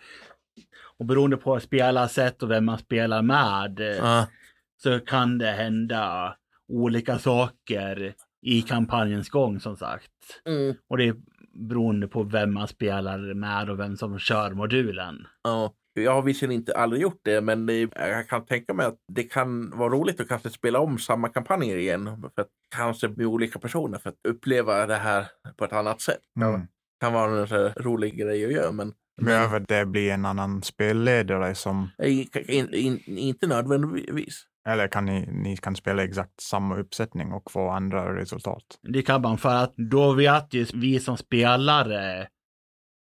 Och 0.99 1.05
beroende 1.05 1.37
på 1.37 1.59
spelarsätt 1.59 2.43
och 2.43 2.51
vem 2.51 2.65
man 2.65 2.77
spelar 2.77 3.21
med 3.21 3.97
Ja. 3.99 4.27
Så 4.77 4.99
kan 4.99 5.37
det 5.37 5.51
hända 5.51 6.35
olika 6.67 7.19
saker 7.19 8.13
i 8.41 8.61
kampanjens 8.61 9.29
gång 9.29 9.59
som 9.59 9.77
sagt. 9.77 10.11
Mm. 10.45 10.75
Och 10.89 10.97
det 10.97 11.07
är 11.07 11.15
beroende 11.69 12.07
på 12.07 12.23
vem 12.23 12.53
man 12.53 12.67
spelar 12.67 13.33
med 13.33 13.69
och 13.69 13.79
vem 13.79 13.97
som 13.97 14.19
kör 14.19 14.51
modulen. 14.51 15.27
Ja. 15.43 15.73
Jag 15.93 16.13
har 16.13 16.21
visserligen 16.21 16.59
inte 16.59 16.77
aldrig 16.77 17.01
gjort 17.01 17.21
det, 17.23 17.41
men 17.41 17.65
det, 17.65 17.89
jag 17.95 18.27
kan 18.27 18.45
tänka 18.45 18.73
mig 18.73 18.85
att 18.85 18.97
det 19.13 19.23
kan 19.23 19.77
vara 19.77 19.89
roligt 19.89 20.19
att 20.19 20.27
kanske 20.27 20.49
spela 20.49 20.79
om 20.79 20.97
samma 20.97 21.29
kampanjer 21.29 21.77
igen. 21.77 22.21
För 22.35 22.41
att, 22.41 22.47
kanske 22.75 23.07
med 23.07 23.25
olika 23.25 23.59
personer 23.59 23.97
för 23.97 24.09
att 24.09 24.19
uppleva 24.27 24.85
det 24.85 24.95
här 24.95 25.25
på 25.57 25.65
ett 25.65 25.73
annat 25.73 26.01
sätt. 26.01 26.21
Mm. 26.39 26.59
Det 26.59 26.67
kan 27.01 27.13
vara 27.13 27.41
en 27.41 27.47
så 27.47 27.69
rolig 27.77 28.17
grej 28.17 28.45
att 28.45 28.51
göra, 28.51 28.71
men 28.71 28.93
Behöver 29.21 29.59
det 29.59 29.85
bli 29.85 30.09
en 30.09 30.25
annan 30.25 30.61
spelledare 30.61 31.55
som, 31.55 31.89
in, 32.03 32.27
in, 32.47 32.73
in, 32.73 33.17
inte 33.17 33.47
nödvändigtvis. 33.47 34.43
Eller 34.67 34.87
kan 34.87 35.05
ni, 35.05 35.25
ni 35.31 35.57
kan 35.57 35.75
spela 35.75 36.03
exakt 36.03 36.41
samma 36.41 36.77
uppsättning 36.77 37.31
och 37.33 37.51
få 37.51 37.69
andra 37.69 38.15
resultat? 38.15 38.63
Det 38.81 39.01
kan 39.01 39.21
man 39.21 39.37
för 39.37 39.55
att 39.55 39.73
då 39.75 40.13
vet 40.13 40.53
ju 40.53 40.65
vi 40.73 40.99
som 40.99 41.17
spelare 41.17 42.27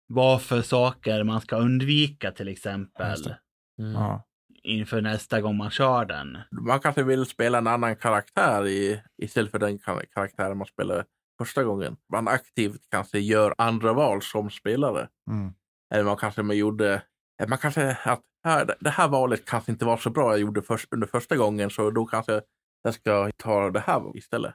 vad 0.07 0.41
för 0.41 0.61
saker 0.61 1.23
man 1.23 1.41
ska 1.41 1.55
undvika 1.55 2.31
till 2.31 2.47
exempel. 2.47 3.35
Mm. 3.79 3.93
Ja. 3.93 4.23
inför 4.63 5.01
nästa 5.01 5.41
gång 5.41 5.57
man 5.57 5.69
kör 5.71 6.05
den. 6.05 6.37
Man 6.51 6.79
kanske 6.79 7.03
vill 7.03 7.25
spela 7.25 7.57
en 7.57 7.67
annan 7.67 7.95
karaktär 7.95 8.67
i, 8.67 9.01
istället 9.21 9.51
för 9.51 9.59
den 9.59 9.79
kar- 9.79 10.05
karaktären 10.13 10.57
man 10.57 10.67
spelade 10.67 11.05
första 11.37 11.63
gången. 11.63 11.95
Man 12.11 12.27
aktivt 12.27 12.81
kanske 12.91 13.19
gör 13.19 13.53
andra 13.57 13.93
val 13.93 14.21
som 14.21 14.49
spelare. 14.49 15.07
Mm. 15.31 15.53
Eller 15.93 16.03
man 16.03 16.17
kanske 16.17 16.43
man 16.43 16.57
gjorde, 16.57 17.01
man 17.47 17.57
kanske 17.57 17.97
att 18.03 18.21
"Ah, 18.43 18.63
det- 18.79 18.89
här 18.89 19.07
valet 19.07 19.45
kanske 19.45 19.71
inte 19.71 19.85
var 19.85 19.97
så 19.97 20.09
bra 20.09 20.31
jag 20.31 20.39
gjorde 20.39 20.61
först, 20.61 20.93
under 20.93 21.07
första 21.07 21.35
gången 21.37 21.69
så 21.69 21.91
då 21.91 22.05
kanske 22.05 22.41
jag 22.83 22.93
ska 22.93 23.31
ta 23.37 23.69
det 23.69 23.79
här 23.79 24.17
istället. 24.17 24.53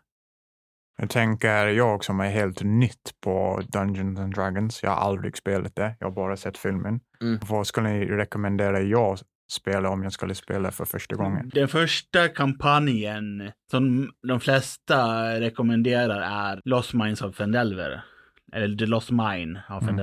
Jag 1.00 1.10
tänker, 1.10 1.66
jag 1.66 2.04
som 2.04 2.20
är 2.20 2.30
helt 2.30 2.62
nytt 2.62 3.10
på 3.24 3.62
Dungeons 3.68 4.18
and 4.18 4.34
Dragons, 4.34 4.82
jag 4.82 4.90
har 4.90 4.96
aldrig 4.96 5.36
spelat 5.36 5.74
det, 5.76 5.96
jag 6.00 6.06
har 6.06 6.12
bara 6.14 6.36
sett 6.36 6.58
filmen. 6.58 7.00
Mm. 7.20 7.38
Vad 7.48 7.66
skulle 7.66 7.88
ni 7.88 8.06
rekommendera 8.06 8.80
jag 8.80 9.18
spela 9.52 9.88
om 9.90 10.02
jag 10.02 10.12
skulle 10.12 10.34
spela 10.34 10.70
för 10.70 10.84
första 10.84 11.16
gången? 11.16 11.50
Den 11.54 11.68
första 11.68 12.28
kampanjen 12.28 13.52
som 13.70 14.10
de 14.28 14.40
flesta 14.40 15.30
rekommenderar 15.40 16.20
är 16.20 16.60
Lost 16.64 16.94
Minds 16.94 17.22
of 17.22 17.36
Fendelver. 17.36 18.04
Eller 18.52 18.76
The 18.76 18.86
Lost 18.86 19.10
Mine 19.10 19.62
av 19.68 19.82
Mm. 19.82 19.94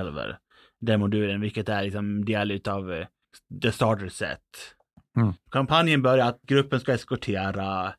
Den 0.80 1.00
modulen, 1.00 1.40
vilket 1.40 1.68
är 1.68 1.82
liksom 1.82 2.24
del 2.24 2.50
utav 2.50 2.92
eh, 2.92 3.06
The 3.62 3.72
Starter 3.72 4.08
Set. 4.08 4.40
Mm. 5.16 5.32
Kampanjen 5.50 6.02
börjar 6.02 6.28
att 6.28 6.42
gruppen 6.42 6.80
ska 6.80 6.92
eskortera 6.92 7.94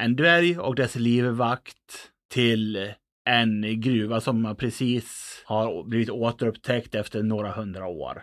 en 0.00 0.16
dvärg 0.16 0.58
och 0.58 0.74
dess 0.74 0.96
livvakt 0.96 2.10
till 2.32 2.92
en 3.28 3.80
gruva 3.80 4.20
som 4.20 4.56
precis 4.58 5.42
har 5.46 5.84
blivit 5.84 6.10
återupptäckt 6.10 6.94
efter 6.94 7.22
några 7.22 7.52
hundra 7.52 7.86
år. 7.86 8.22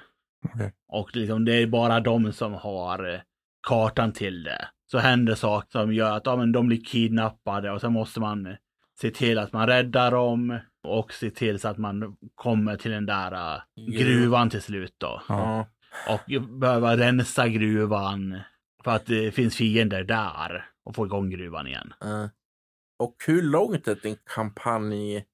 Okej. 0.53 0.73
Och 0.87 1.15
liksom, 1.15 1.45
det 1.45 1.55
är 1.55 1.67
bara 1.67 1.99
de 1.99 2.33
som 2.33 2.53
har 2.53 3.13
eh, 3.13 3.19
kartan 3.67 4.13
till 4.13 4.43
det. 4.43 4.67
Så 4.91 4.97
händer 4.97 5.35
saker 5.35 5.79
som 5.79 5.93
gör 5.93 6.17
att 6.17 6.25
ja, 6.25 6.35
men 6.35 6.51
de 6.51 6.67
blir 6.67 6.83
kidnappade 6.83 7.71
och 7.71 7.81
så 7.81 7.89
måste 7.89 8.19
man 8.19 8.45
eh, 8.45 8.55
se 9.01 9.11
till 9.11 9.39
att 9.39 9.53
man 9.53 9.67
räddar 9.67 10.11
dem 10.11 10.59
och 10.83 11.13
se 11.13 11.29
till 11.29 11.59
så 11.59 11.67
att 11.67 11.77
man 11.77 12.17
kommer 12.35 12.77
till 12.77 12.91
den 12.91 13.05
där 13.05 13.31
eh, 13.31 13.61
gruvan 13.75 14.49
till 14.49 14.61
slut 14.61 14.95
då. 14.97 15.21
Ja. 15.29 15.67
Och 16.09 16.41
behöva 16.59 16.97
rensa 16.97 17.47
gruvan 17.47 18.39
för 18.83 18.91
att 18.91 19.05
det 19.05 19.31
finns 19.31 19.55
fiender 19.55 20.03
där 20.03 20.65
och 20.83 20.95
få 20.95 21.05
igång 21.05 21.29
gruvan 21.29 21.67
igen. 21.67 21.93
Och 22.99 23.15
hur 23.27 23.41
långt 23.41 23.87
ett 23.87 24.05
en 24.05 24.15
kampanj 24.35 25.25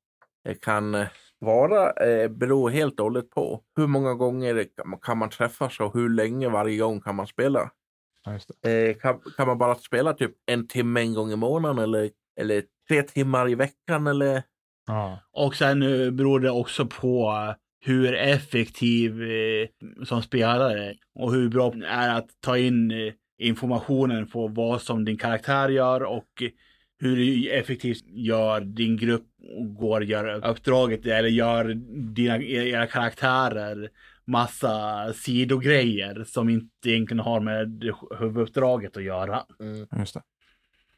kan 0.62 1.06
vara 1.40 1.92
eh, 1.92 2.30
beror 2.30 2.70
helt 2.70 3.00
och 3.00 3.04
hållet 3.04 3.30
på 3.30 3.64
hur 3.76 3.88
många 3.88 4.14
gånger 4.14 4.68
kan 5.02 5.18
man 5.18 5.30
träffas 5.30 5.80
och 5.80 5.94
hur 5.94 6.10
länge 6.10 6.50
varje 6.50 6.78
gång 6.78 7.02
kan 7.02 7.16
man 7.16 7.28
spela. 7.28 7.72
Ja, 8.24 8.34
just 8.34 8.52
det. 8.62 8.90
Eh, 8.90 8.98
kan, 8.98 9.20
kan 9.38 9.48
man 9.48 9.58
bara 9.58 9.76
spela 9.76 10.14
typ 10.14 10.32
en 10.46 10.68
timme 10.68 11.02
en 11.02 11.14
gång 11.14 11.32
i 11.32 11.36
månaden 11.36 11.80
eller, 11.80 12.10
eller 12.40 12.64
tre 12.88 13.04
timmar 13.04 13.50
i 13.50 13.56
veckan 13.56 14.08
eller? 14.08 14.44
Ja. 14.88 15.20
Och 15.32 15.56
sen 15.56 15.82
eh, 15.82 16.12
beror 16.12 16.40
det 16.40 16.52
också 16.52 16.86
på 16.86 17.30
eh, 17.50 17.56
hur 17.86 18.14
effektiv 18.14 19.24
eh, 19.24 19.68
som 20.06 20.22
spelare 20.22 20.94
och 21.16 21.34
hur 21.34 21.50
bra 21.50 21.70
det 21.70 21.88
är 21.88 22.18
att 22.18 22.30
ta 22.40 22.58
in 22.58 22.92
eh, 22.92 23.14
informationen 23.38 24.28
på 24.28 24.48
vad 24.48 24.82
som 24.82 25.06
din 25.06 25.18
karaktär 25.18 25.70
gör 25.70 26.04
och 26.04 26.44
hur 27.00 27.48
effektivt 27.52 28.04
gör 28.08 28.62
din 28.62 28.98
grupp 28.98 29.26
går 29.78 30.02
och 30.02 30.06
gör 30.06 30.48
uppdraget 30.50 31.06
eller 31.06 31.30
gör 31.30 31.74
dina 32.14 32.42
era 32.42 32.88
karaktärer 32.88 33.90
massa 34.26 35.14
sidogrejer 35.14 36.24
som 36.24 36.50
inte 36.50 36.90
egentligen 36.90 37.20
har 37.20 37.40
med 37.40 37.92
huvuduppdraget 38.20 38.98
att 38.98 39.04
göra. 39.04 39.44
Mm. 39.60 39.88
Just 40.00 40.14
det. 40.14 40.22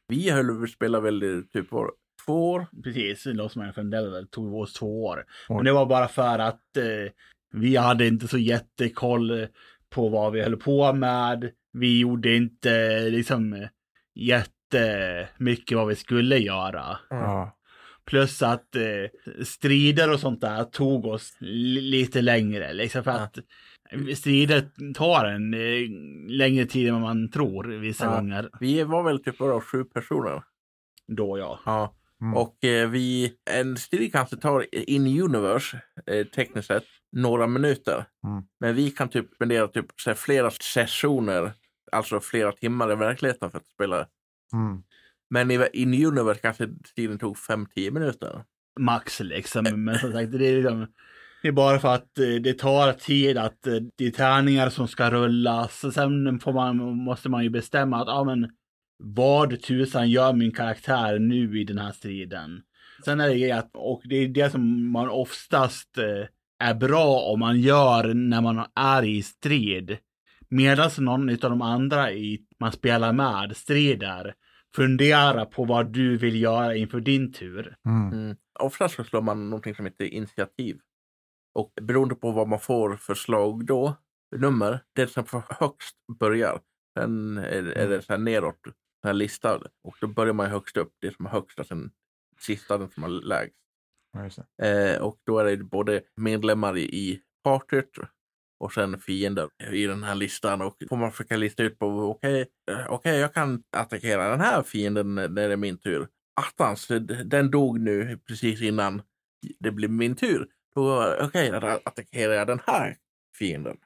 Vi 0.08 0.30
höll 0.30 0.48
på 0.58 0.64
att 0.64 0.70
spela 0.70 1.00
väl 1.00 1.44
typ 1.54 1.72
var 1.72 1.92
två 2.26 2.52
år. 2.52 2.68
Precis, 2.84 3.26
Lost 3.26 3.56
Man 3.56 3.74
from 3.74 3.90
Delaware 3.90 4.26
tog 4.26 4.54
oss 4.56 4.74
två 4.74 5.04
år. 5.06 5.26
Oj. 5.50 5.56
Men 5.56 5.66
det 5.66 5.72
var 5.74 5.86
bara 5.86 6.08
för 6.08 6.40
att 6.40 6.78
eh, 6.78 7.12
vi 7.54 7.76
hade 7.76 8.08
inte 8.08 8.28
så 8.28 8.38
jättekoll 8.38 9.48
på 9.90 10.10
vad 10.10 10.32
vi 10.34 10.42
höll 10.42 10.58
på 10.58 10.94
med. 10.94 11.52
Vi 11.74 12.00
gjorde 12.00 12.36
inte 12.36 13.00
liksom 13.10 13.54
eh, 13.54 13.68
jättemycket 14.16 15.78
vad 15.78 15.88
vi 15.88 15.96
skulle 15.96 16.38
göra. 16.38 16.98
Ja. 17.10 17.58
Plus 18.06 18.42
att 18.42 18.76
eh, 18.76 19.44
strider 19.44 20.14
och 20.14 20.20
sånt 20.20 20.42
där 20.42 20.64
tog 20.64 21.06
oss 21.06 21.38
li- 21.40 21.82
lite 21.82 22.22
längre. 22.22 22.74
Liksom 22.74 23.04
för 23.04 23.12
Ja. 23.12 23.18
att 23.18 23.38
strider 24.16 24.94
tar 24.94 25.26
en 25.26 25.52
längre 26.28 26.66
tid 26.66 26.88
än 26.88 26.94
vad 26.94 27.02
man 27.02 27.32
tror 27.32 27.64
vissa 27.64 28.06
Ja. 28.06 28.16
gånger. 28.16 28.50
Vi 28.60 28.84
var 28.84 29.04
väl 29.04 29.24
typ 29.24 29.38
bara 29.38 29.62
sju 29.62 29.84
personer. 29.84 30.44
Då 31.08 31.38
ja. 31.38 31.60
Ja. 31.66 31.96
Mm. 32.22 32.34
Och 32.38 32.64
eh, 32.64 32.90
vi, 32.90 33.34
en 33.50 33.78
strid 33.78 34.12
kanske 34.12 34.36
tar 34.38 34.66
in 34.90 35.22
universe, 35.22 35.82
eh, 36.06 36.26
tekniskt 36.28 36.68
sett, 36.68 36.84
några 37.12 37.48
minuter. 37.48 38.06
Mm. 38.28 38.44
Men 38.60 38.76
vi 38.76 38.92
kan 38.92 39.10
typ 39.10 39.34
spendera 39.36 39.68
typ 39.68 39.86
så 39.96 40.10
här, 40.10 40.16
flera 40.18 40.52
sessioner, 40.52 41.52
alltså 41.92 42.20
flera 42.20 42.52
timmar 42.52 42.92
i 42.92 42.96
verkligheten 42.96 43.52
för 43.52 43.58
att 43.58 43.68
spela. 43.68 44.08
Mm. 44.54 44.84
Men 45.30 45.52
i, 45.52 45.68
in 45.74 46.06
universe 46.06 46.40
kanske 46.42 46.70
striden 46.86 47.20
tog 47.20 47.38
5-10 47.38 47.92
minuter. 47.92 48.44
max 48.80 49.20
liksom. 49.20 49.84
Men 49.86 50.00
som 50.00 50.12
sagt, 50.12 50.32
det 50.32 50.48
är, 50.48 50.56
liksom, 50.56 50.88
det 51.46 51.50
är 51.50 51.54
bara 51.54 51.80
för 51.80 51.96
att 51.96 52.20
eh, 52.20 52.42
det 52.42 52.54
tar 52.54 52.94
tid 52.94 53.38
att 53.38 53.68
eh, 53.68 53.74
det 53.96 54.06
är 54.06 54.12
tärningar 54.12 54.70
som 54.70 54.88
ska 54.88 55.12
rullas. 55.12 55.94
Sen 55.94 56.40
får 56.40 56.54
man, 56.54 56.78
måste 56.98 57.30
man 57.30 57.44
ju 57.44 57.50
bestämma 57.50 58.02
att, 58.02 58.08
ja 58.08 58.24
men, 58.24 58.50
vad 58.98 59.62
tusan 59.62 60.10
gör 60.10 60.34
min 60.34 60.52
karaktär 60.52 61.20
nu 61.20 61.62
i 61.62 61.64
den 61.64 61.78
här 61.78 61.92
striden? 61.92 62.62
Sen 63.06 63.20
är 63.20 63.28
det 63.28 63.36
ju 63.36 63.52
att, 63.52 63.70
och 63.74 64.02
det 64.06 64.16
är 64.16 64.28
det 64.28 64.50
som 64.50 64.92
man 64.92 65.10
oftast 65.10 65.98
eh, 65.98 66.28
är 66.68 66.74
bra 66.74 67.20
om 67.20 67.40
man 67.40 67.62
gör 67.62 68.14
när 68.14 68.42
man 68.42 68.66
är 68.76 69.04
i 69.04 69.24
strid. 69.24 69.98
Medan 70.50 70.92
någon 70.98 71.30
av 71.30 71.38
de 71.38 71.62
andra 71.62 72.12
i, 72.12 72.40
man 72.60 72.72
spelar 72.72 73.14
med 73.14 73.58
strider 73.58 74.34
fundera 74.76 75.46
på 75.46 75.66
vad 75.66 75.94
du 75.94 76.18
vill 76.18 76.42
göra 76.42 76.76
inför 76.76 77.00
din 77.00 77.34
tur. 77.34 77.76
Mm. 77.86 78.14
Mm. 78.14 78.36
Oftast 78.60 78.96
så 78.96 79.04
slår 79.04 79.22
man 79.22 79.50
någonting 79.50 79.76
som 79.76 79.86
heter 79.86 80.06
initiativ. 80.06 80.78
Och 81.56 81.74
beroende 81.82 82.16
på 82.16 82.32
vad 82.32 82.48
man 82.48 82.60
får 82.60 82.96
för 82.96 83.16
slag 83.16 83.66
då, 83.66 83.96
nummer, 84.36 84.80
det 84.94 85.08
som 85.08 85.26
får 85.26 85.44
högst 85.50 85.96
börjar. 86.20 86.60
Sen 86.98 87.38
är, 87.38 87.64
är 87.64 87.90
det 87.90 88.02
så 88.02 88.14
här 88.14 88.20
neråt, 88.20 88.60
så 88.64 89.08
här 89.08 89.14
lista. 89.14 89.62
Och 89.84 89.98
då 90.02 90.08
börjar 90.08 90.34
man 90.34 90.50
högst 90.50 90.78
upp, 90.78 90.94
det 91.02 91.16
som 91.16 91.26
är 91.26 91.30
högst 91.30 91.60
och 91.60 91.66
sen 91.66 91.92
sista 92.40 92.78
den 92.78 92.90
som 92.90 93.04
är 93.04 93.08
lägst. 93.08 93.56
Eh, 94.62 95.02
och 95.02 95.20
då 95.26 95.40
är 95.40 95.46
det 95.46 95.64
både 95.64 96.02
medlemmar 96.16 96.78
i, 96.78 97.22
partyt 97.44 97.98
och 98.60 98.74
sen 98.74 99.00
fiender 99.00 99.50
i 99.72 99.88
den 99.88 100.04
här 100.04 100.16
listan. 100.16 100.62
Och 100.62 100.76
får 100.90 100.98
man 100.98 101.12
försöka 101.12 101.38
lista 101.38 101.64
ut 101.64 101.80
på 101.80 101.88
okej, 101.88 102.46
eh, 102.72 102.86
okej, 102.90 103.20
jag 103.20 103.34
kan 103.34 103.64
attackera 103.78 104.30
den 104.30 104.42
här 104.42 104.64
fienden 104.64 105.16
när 105.16 105.28
det 105.30 105.54
är 105.54 105.58
min 105.58 105.78
tur. 105.78 106.08
Attans, 106.42 106.88
den 107.26 107.52
dog 107.52 107.80
nu 107.80 108.20
precis 108.28 108.62
innan 108.62 109.02
det 109.60 109.72
blir 109.72 109.88
min 109.88 110.16
tur. 110.16 110.48
Okej, 110.76 111.52
då 111.52 111.80
attackerar 111.86 112.34
jag 112.34 112.48
den 112.48 112.60
här 112.68 112.96
fienden. 113.40 113.78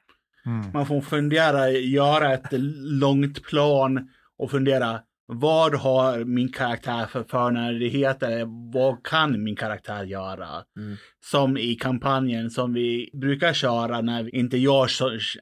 Mm. 0.46 0.72
Man 0.72 0.86
får 0.86 1.00
fundera, 1.00 1.70
göra 1.70 2.34
ett 2.34 2.52
långt 3.00 3.42
plan 3.42 4.08
och 4.38 4.50
fundera 4.50 5.00
vad 5.32 5.74
har 5.74 6.24
min 6.24 6.52
karaktär 6.52 7.06
för 7.06 7.24
förnärdigheter? 7.24 8.44
Vad 8.72 9.06
kan 9.06 9.44
min 9.44 9.56
karaktär 9.56 10.04
göra? 10.04 10.64
Mm. 10.76 10.96
Som 11.20 11.56
i 11.58 11.74
kampanjen 11.74 12.50
som 12.50 12.72
vi 12.72 13.10
brukar 13.12 13.52
köra 13.52 14.00
när 14.00 14.34
inte 14.34 14.56
jag 14.58 14.84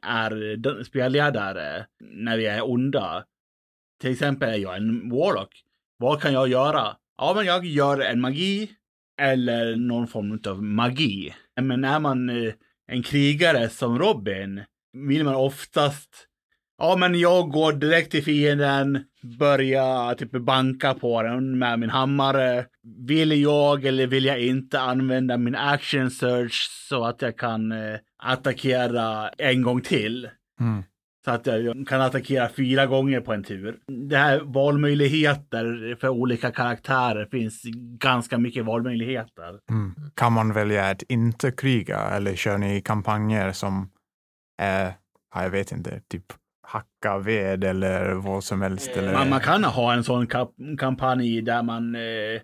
är 0.02 0.84
spelledare, 0.84 1.86
när 2.00 2.36
vi 2.36 2.46
är 2.46 2.70
onda. 2.70 3.24
till 4.00 4.12
exempel 4.12 4.48
är 4.48 4.58
jag 4.58 4.76
en 4.76 5.10
warlock. 5.10 5.62
Vad 5.98 6.22
kan 6.22 6.32
jag 6.32 6.48
göra? 6.48 6.96
Ja, 7.18 7.32
men 7.36 7.46
jag 7.46 7.64
gör 7.64 8.00
en 8.00 8.20
magi 8.20 8.70
eller 9.18 9.76
någon 9.76 10.06
form 10.06 10.40
av 10.46 10.62
magi. 10.62 11.34
Men 11.60 11.84
är 11.84 12.00
man 12.00 12.28
eh, 12.28 12.52
en 12.88 13.02
krigare 13.02 13.68
som 13.68 13.98
Robin 13.98 14.62
vill 14.92 15.24
man 15.24 15.34
oftast 15.34 16.28
Ja, 16.80 16.96
men 16.96 17.14
jag 17.14 17.50
går 17.50 17.72
direkt 17.72 18.10
till 18.10 18.24
fienden, 18.24 19.04
börjar 19.38 20.14
typ 20.14 20.32
banka 20.32 20.94
på 20.94 21.22
den 21.22 21.58
med 21.58 21.78
min 21.78 21.90
hammare. 21.90 22.66
Vill 23.06 23.42
jag 23.42 23.84
eller 23.84 24.06
vill 24.06 24.24
jag 24.24 24.40
inte 24.40 24.80
använda 24.80 25.36
min 25.36 25.54
action 25.54 26.10
search 26.10 26.68
så 26.88 27.04
att 27.04 27.22
jag 27.22 27.36
kan 27.36 27.72
eh, 27.72 27.98
attackera 28.18 29.28
en 29.28 29.62
gång 29.62 29.80
till? 29.80 30.28
Mm. 30.60 30.82
Så 31.24 31.30
att 31.30 31.46
jag 31.46 31.88
kan 31.88 32.00
attackera 32.00 32.48
fyra 32.48 32.86
gånger 32.86 33.20
på 33.20 33.32
en 33.32 33.44
tur. 33.44 33.78
Det 34.08 34.16
här 34.16 34.40
valmöjligheter 34.40 35.96
för 36.00 36.08
olika 36.08 36.50
karaktärer 36.50 37.26
finns 37.30 37.62
ganska 37.98 38.38
mycket 38.38 38.64
valmöjligheter. 38.64 39.58
Mm. 39.70 39.94
Kan 40.14 40.32
man 40.32 40.52
välja 40.52 40.90
att 40.90 41.02
inte 41.02 41.50
kriga 41.50 41.98
eller 41.98 42.34
kör 42.34 42.58
ni 42.58 42.80
kampanjer 42.80 43.52
som 43.52 43.90
är, 44.62 44.92
ja, 45.34 45.42
jag 45.42 45.50
vet 45.50 45.72
inte, 45.72 46.00
typ 46.08 46.24
hacka 46.66 47.18
ved 47.18 47.64
eller 47.64 48.12
vad 48.12 48.44
som 48.44 48.62
helst? 48.62 48.88
Eller... 48.88 49.12
Man, 49.12 49.28
man 49.28 49.40
kan 49.40 49.64
ha 49.64 49.92
en 49.92 50.04
sån 50.04 50.26
kap- 50.26 50.78
kampanj 50.78 51.42
där 51.42 51.62
man 51.62 51.94
eh, 51.94 52.40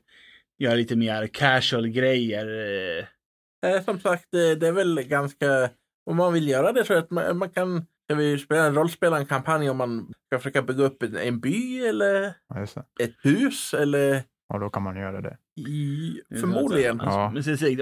gör 0.59 0.77
lite 0.77 0.97
mer 0.97 1.27
casual 1.27 1.89
grejer. 1.89 2.47
Eh. 2.47 3.05
Eh, 3.71 3.83
som 3.83 4.01
sagt, 4.01 4.29
det 4.31 4.67
är 4.67 4.73
väl 4.73 5.03
ganska... 5.03 5.71
Om 6.11 6.17
man 6.17 6.33
vill 6.33 6.49
göra 6.49 6.73
det 6.73 6.85
så 6.85 6.95
att 6.95 7.11
man, 7.11 7.39
man 7.39 7.51
kan... 7.51 7.87
Ska 8.05 8.15
vi 8.15 8.39
spela 8.39 8.67
en 8.67 8.75
rollspela 8.75 9.19
en 9.19 9.27
kampanj 9.27 9.71
om 9.71 9.77
man 9.77 10.13
ska 10.27 10.39
försöka 10.39 10.63
bygga 10.63 10.85
upp 10.85 11.03
en, 11.03 11.17
en 11.17 11.41
by 11.41 11.85
eller 11.87 12.35
Ja, 12.49 12.67
ett 13.01 13.15
hus 13.23 13.75
eller... 13.75 14.23
Och 14.55 14.61
då 14.61 14.71
kan 14.71 14.83
man 14.83 14.97
göra 14.97 15.21
det. 15.21 15.37
I, 15.69 16.21
förmodligen. 16.41 17.01
Ja. 17.05 17.33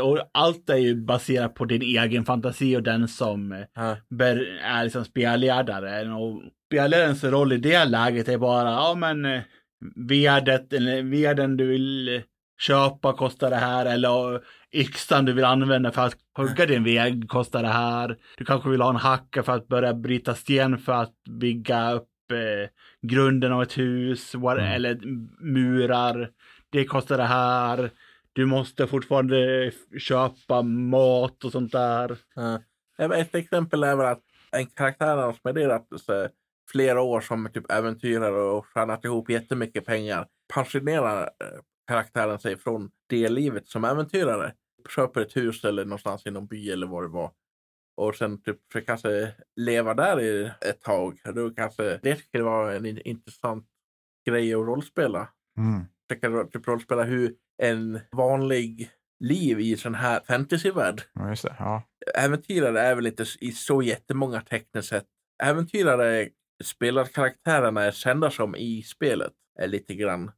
Och 0.03 0.19
allt 0.33 0.71
är 0.71 0.77
ju 0.77 0.95
baserat 0.97 1.55
på 1.55 1.65
din 1.65 1.83
egen 1.83 2.25
fantasi 2.25 2.77
och 2.77 2.83
den 2.83 3.09
som 3.09 3.53
eh, 3.53 3.59
Ja. 3.75 3.97
ber, 4.11 4.61
är 4.63 4.85
liksom 4.85 5.05
spelledaren. 5.05 6.13
Och 6.13 6.43
spelledarens 6.67 7.25
roll 7.25 7.53
i 7.53 7.57
det 7.57 7.85
läget 7.85 8.29
är 8.29 8.39
bara, 8.39 8.71
ja 8.71 8.95
men 8.95 9.25
eh, 9.25 9.41
vedet, 10.09 10.73
eller 10.73 11.03
veden 11.03 11.57
du 11.57 11.67
vill 11.67 12.09
eh, 12.17 12.23
köpa 12.61 13.13
kostar 13.13 13.51
det 13.51 13.57
här 13.57 13.87
eller 13.87 14.35
eh, 14.35 14.41
yxan 14.73 15.25
du 15.25 15.33
vill 15.33 15.45
använda 15.45 15.93
för 15.93 16.03
att 16.07 16.17
hugga 16.37 16.67
din 16.67 16.85
väg 16.85 17.29
kostar 17.29 17.63
det 17.63 17.69
här. 17.69 18.19
Du 18.37 18.45
kanske 18.45 18.71
vill 18.71 18.81
ha 18.81 18.91
en 18.91 18.97
hacka 18.97 19.43
för 19.43 19.53
att 19.53 19.69
börja 19.69 19.95
bryta 19.95 20.35
sten 20.35 20.79
för 20.79 20.93
att 20.93 21.15
bygga 21.31 21.93
upp 21.93 22.09
eh, 22.33 22.69
grunden 23.03 23.53
av 23.53 23.63
ett 23.63 23.79
hus 23.79 24.35
what, 24.35 24.59
Mm. 24.59 24.73
eller 24.73 25.01
murar. 25.45 26.31
Det 26.71 26.85
kostar 26.85 27.17
det 27.19 27.25
här. 27.25 27.91
Du 28.33 28.47
måste 28.47 28.87
fortfarande 28.87 29.71
köpa 29.99 30.63
mat 30.63 31.45
och 31.45 31.53
sånt 31.53 31.73
där. 31.73 32.17
Ja. 32.35 32.61
Ett 33.15 33.35
exempel 33.35 33.85
är 33.85 33.97
väl 33.97 34.07
att 34.07 34.23
en 34.53 34.67
karaktär 34.67 35.17
har 35.17 35.33
spenderat 35.33 35.87
så, 35.97 36.29
flera 36.73 37.01
år 37.03 37.21
som 37.21 37.49
typ 37.55 37.71
äventyrare 37.73 38.43
och 38.43 38.67
tjänat 38.75 39.05
ihop 39.05 39.31
jättemycket 39.31 39.87
pengar. 39.87 40.27
Pensionerar 40.55 41.23
eh, 41.23 41.61
karaktären 41.89 42.39
sig 42.39 42.57
från 42.59 42.91
det 43.09 43.29
livet 43.29 43.69
som 43.69 43.85
äventyrare. 43.85 44.53
Köper 44.91 45.21
ett 45.21 45.37
hus 45.37 45.65
eller 45.65 45.85
någonstans 45.85 46.27
i 46.27 46.31
någon 46.31 46.47
by 46.47 46.71
eller 46.71 46.87
vad 46.87 47.05
det 47.05 47.09
var. 47.09 47.31
Och 47.97 48.15
sen 48.15 48.43
typ 48.43 48.73
för 48.73 48.81
kanske 48.81 49.35
leva 49.57 49.95
där 49.95 50.21
i 50.21 50.51
ett 50.61 50.81
tag. 50.81 51.21
Då 51.35 51.51
kanske 51.51 52.01
det 52.03 52.17
skulle 52.17 52.45
vara 52.45 52.75
en 52.77 52.87
in- 52.87 53.01
intressant 53.05 53.67
grej 54.29 54.55
att 54.55 54.67
rollspela. 54.67 55.29
Mm. 55.59 55.85
Försöka 56.11 56.45
typ 56.45 56.69
rollspela 56.69 57.03
hur 57.03 57.35
en 57.63 58.01
vanlig 58.13 58.91
liv 59.25 59.61
i 59.61 59.77
sån 59.77 59.95
här 59.95 60.21
fantasyvärld 60.21 61.03
Ja. 61.13 61.35
Ja. 61.59 61.83
äventyrare 62.15 62.81
är 62.81 62.95
väl 62.95 63.07
inte 63.07 63.25
i 63.41 63.53
så 63.53 63.83
jättemånga 63.83 64.41
tekniskt 64.41 64.89
sett. 64.89 65.07
Äventyrare 65.43 66.29
spelar 66.65 67.05
karaktärerna 67.05 67.83
är 67.83 67.91
kända 67.91 68.31
som 68.31 68.57
i 68.57 68.83
spelet. 68.83 69.33
Är 69.61 69.69
lite 69.69 69.95
grann. 69.95 70.31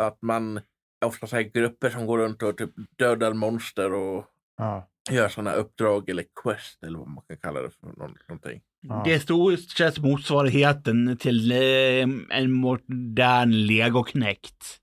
Att 0.00 0.22
man 0.22 0.60
ofta 1.04 1.26
så 1.26 1.36
här 1.36 1.42
grupper 1.42 1.90
som 1.90 2.06
går 2.06 2.18
runt 2.18 2.42
och 2.42 2.58
typ 2.58 2.70
dödar 2.98 3.32
monster 3.32 3.92
och 3.92 4.24
Ja. 4.56 4.88
gör 5.10 5.28
sådana 5.28 5.52
uppdrag 5.52 6.08
eller 6.10 6.24
quest 6.42 6.82
eller 6.84 6.98
vad 6.98 7.08
man 7.08 7.24
kan 7.28 7.36
kalla 7.36 7.62
det 7.62 7.70
för 7.70 7.86
någon, 7.86 8.14
någonting. 8.28 8.60
Ja. 8.80 9.02
Det 9.04 9.14
är 9.14 9.18
stort 9.18 9.60
sett 9.60 9.98
motsvarigheten 9.98 11.16
till 11.16 11.52
eh, 11.52 12.38
en 12.38 12.52
modern 12.52 13.66
legoknekt. 13.66 14.80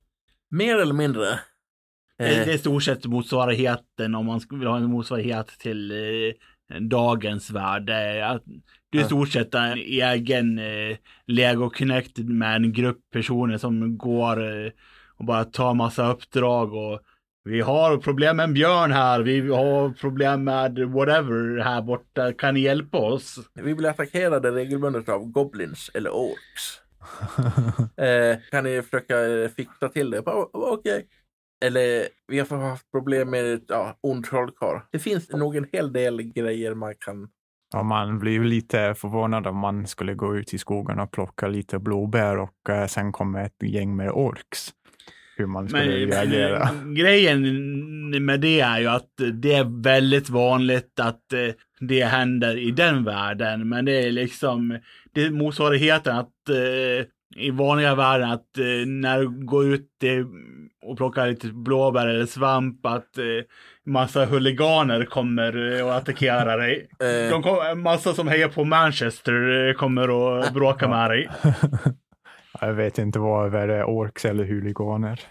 Mer 0.49 0.77
eller 0.77 0.93
mindre. 0.93 1.25
Det, 2.17 2.39
Eh, 2.39 2.45
det 2.45 2.53
är 2.53 2.57
stort 2.57 2.83
sett 2.83 3.05
motsvarigheten 3.05 4.15
om 4.15 4.25
man 4.25 4.41
vilja 4.49 4.69
ha 4.69 4.77
en 4.77 4.89
motsvarighet 4.91 5.47
till 5.47 5.91
eh, 5.91 6.77
dagens 6.81 7.51
värld. 7.51 7.85
Du 8.89 8.99
är 8.99 9.03
i 9.03 9.05
stort 9.05 9.29
sett 9.29 9.55
en 9.55 9.77
egen 9.77 10.59
eh, 10.59 10.97
Lego 11.27 11.69
Connect 11.69 12.17
med 12.17 12.55
en 12.55 12.73
grupp 12.73 12.99
personer 13.13 13.57
som 13.57 13.97
går 13.97 14.37
och 15.17 15.25
bara 15.25 15.43
tar 15.45 15.73
massa 15.73 16.11
uppdrag 16.11 16.73
och 16.73 16.99
vi 17.43 17.61
har 17.61 17.97
problem 17.97 18.37
med 18.37 18.43
en 18.43 18.53
björn 18.53 18.91
här, 18.91 19.19
vi 19.21 19.49
har 19.49 19.89
problem 19.89 20.43
med 20.43 20.79
whatever 20.79 21.63
här 21.63 21.81
borta, 21.81 22.33
kan 22.33 22.53
ni 22.53 22.59
hjälpa 22.59 22.97
oss? 22.97 23.39
vi 23.53 23.75
blir 23.75 23.89
attackerade 23.89 24.51
regelbundet 24.51 25.09
av 25.09 25.25
goblins 25.31 25.91
eller 25.93 26.09
orks. 26.15 26.81
Eh, 27.97 28.37
kan 28.51 28.63
ni 28.63 28.81
försöka 28.81 29.25
eh, 29.27 29.49
fixa 29.49 29.89
till 29.89 30.09
det? 30.11 30.21
Bara, 30.21 30.35
"O- 30.35 30.49
Okej. 30.53 31.07
Eller 31.65 32.07
vi 32.27 32.39
har 32.39 32.69
haft 32.69 32.91
problem 32.91 33.29
med 33.29 33.61
ja, 33.67 33.97
ond 34.01 34.25
trollkarl. 34.25 34.79
Det 34.91 34.99
finns 34.99 35.29
nog 35.29 35.55
en 35.55 35.67
hel 35.73 35.93
del 35.93 36.21
grejer 36.21 36.73
man 36.73 36.93
kan... 36.99 37.29
Ja, 37.73 37.83
man 37.83 38.19
blir 38.19 38.31
ju 38.31 38.43
lite 38.43 38.93
förvånad 38.97 39.47
om 39.47 39.57
man 39.57 39.87
skulle 39.87 40.13
gå 40.13 40.35
ut 40.35 40.53
i 40.53 40.57
skogen 40.57 40.99
och 40.99 41.11
plocka 41.11 41.47
lite 41.47 41.79
blåbär 41.79 42.37
och 42.37 42.69
eh, 42.69 42.87
sen 42.87 43.11
kommer 43.11 43.45
ett 43.45 43.63
gäng 43.63 43.95
med 43.95 44.11
orks. 44.11 44.69
Hur 45.37 45.45
man 45.45 45.67
skulle 45.69 45.83
Men, 45.83 45.91
reagera. 46.11 46.69
men 46.73 46.95
grejen 46.95 47.41
med 48.25 48.39
det 48.39 48.59
är 48.59 48.79
ju 48.79 48.87
att 48.87 49.09
det 49.33 49.53
är 49.53 49.83
väldigt 49.83 50.29
vanligt 50.29 50.99
att 50.99 51.33
eh, 51.33 51.53
det 51.79 52.03
händer 52.03 52.57
i 52.57 52.71
den 52.71 53.03
världen. 53.03 53.69
Men 53.69 53.85
det 53.85 54.05
är 54.07 54.11
liksom, 54.11 54.79
det 55.13 55.23
är 55.25 55.29
motsvarigheten 55.31 56.15
att 56.17 56.49
eh, 56.49 57.05
i 57.35 57.51
vanliga 57.51 57.95
världen 57.95 58.29
att 58.29 58.57
eh, 58.57 58.87
när 58.87 59.19
du 59.19 59.45
går 59.45 59.73
ut 59.73 59.89
och 60.81 60.97
plockar 60.97 61.27
lite 61.27 61.47
blåbär 61.47 62.07
eller 62.07 62.25
svamp 62.25 62.85
att 62.85 63.09
massa 63.85 64.25
huliganer 64.25 65.05
kommer 65.05 65.83
och 65.83 65.95
attackerar 65.95 66.57
dig. 66.57 66.89
De 67.31 67.43
kom, 67.43 67.81
massa 67.81 68.13
som 68.13 68.27
hejar 68.27 68.47
på 68.47 68.63
Manchester 68.63 69.73
kommer 69.73 70.09
och 70.09 70.53
bråka 70.53 70.87
med 70.87 71.09
dig. 71.09 71.29
Jag 72.61 72.73
vet 72.73 72.97
inte 72.97 73.19
vad 73.19 73.55
är 73.55 73.67
det 73.67 73.83
orks 73.83 74.25
eller 74.25 74.43
huliganer. 74.43 75.21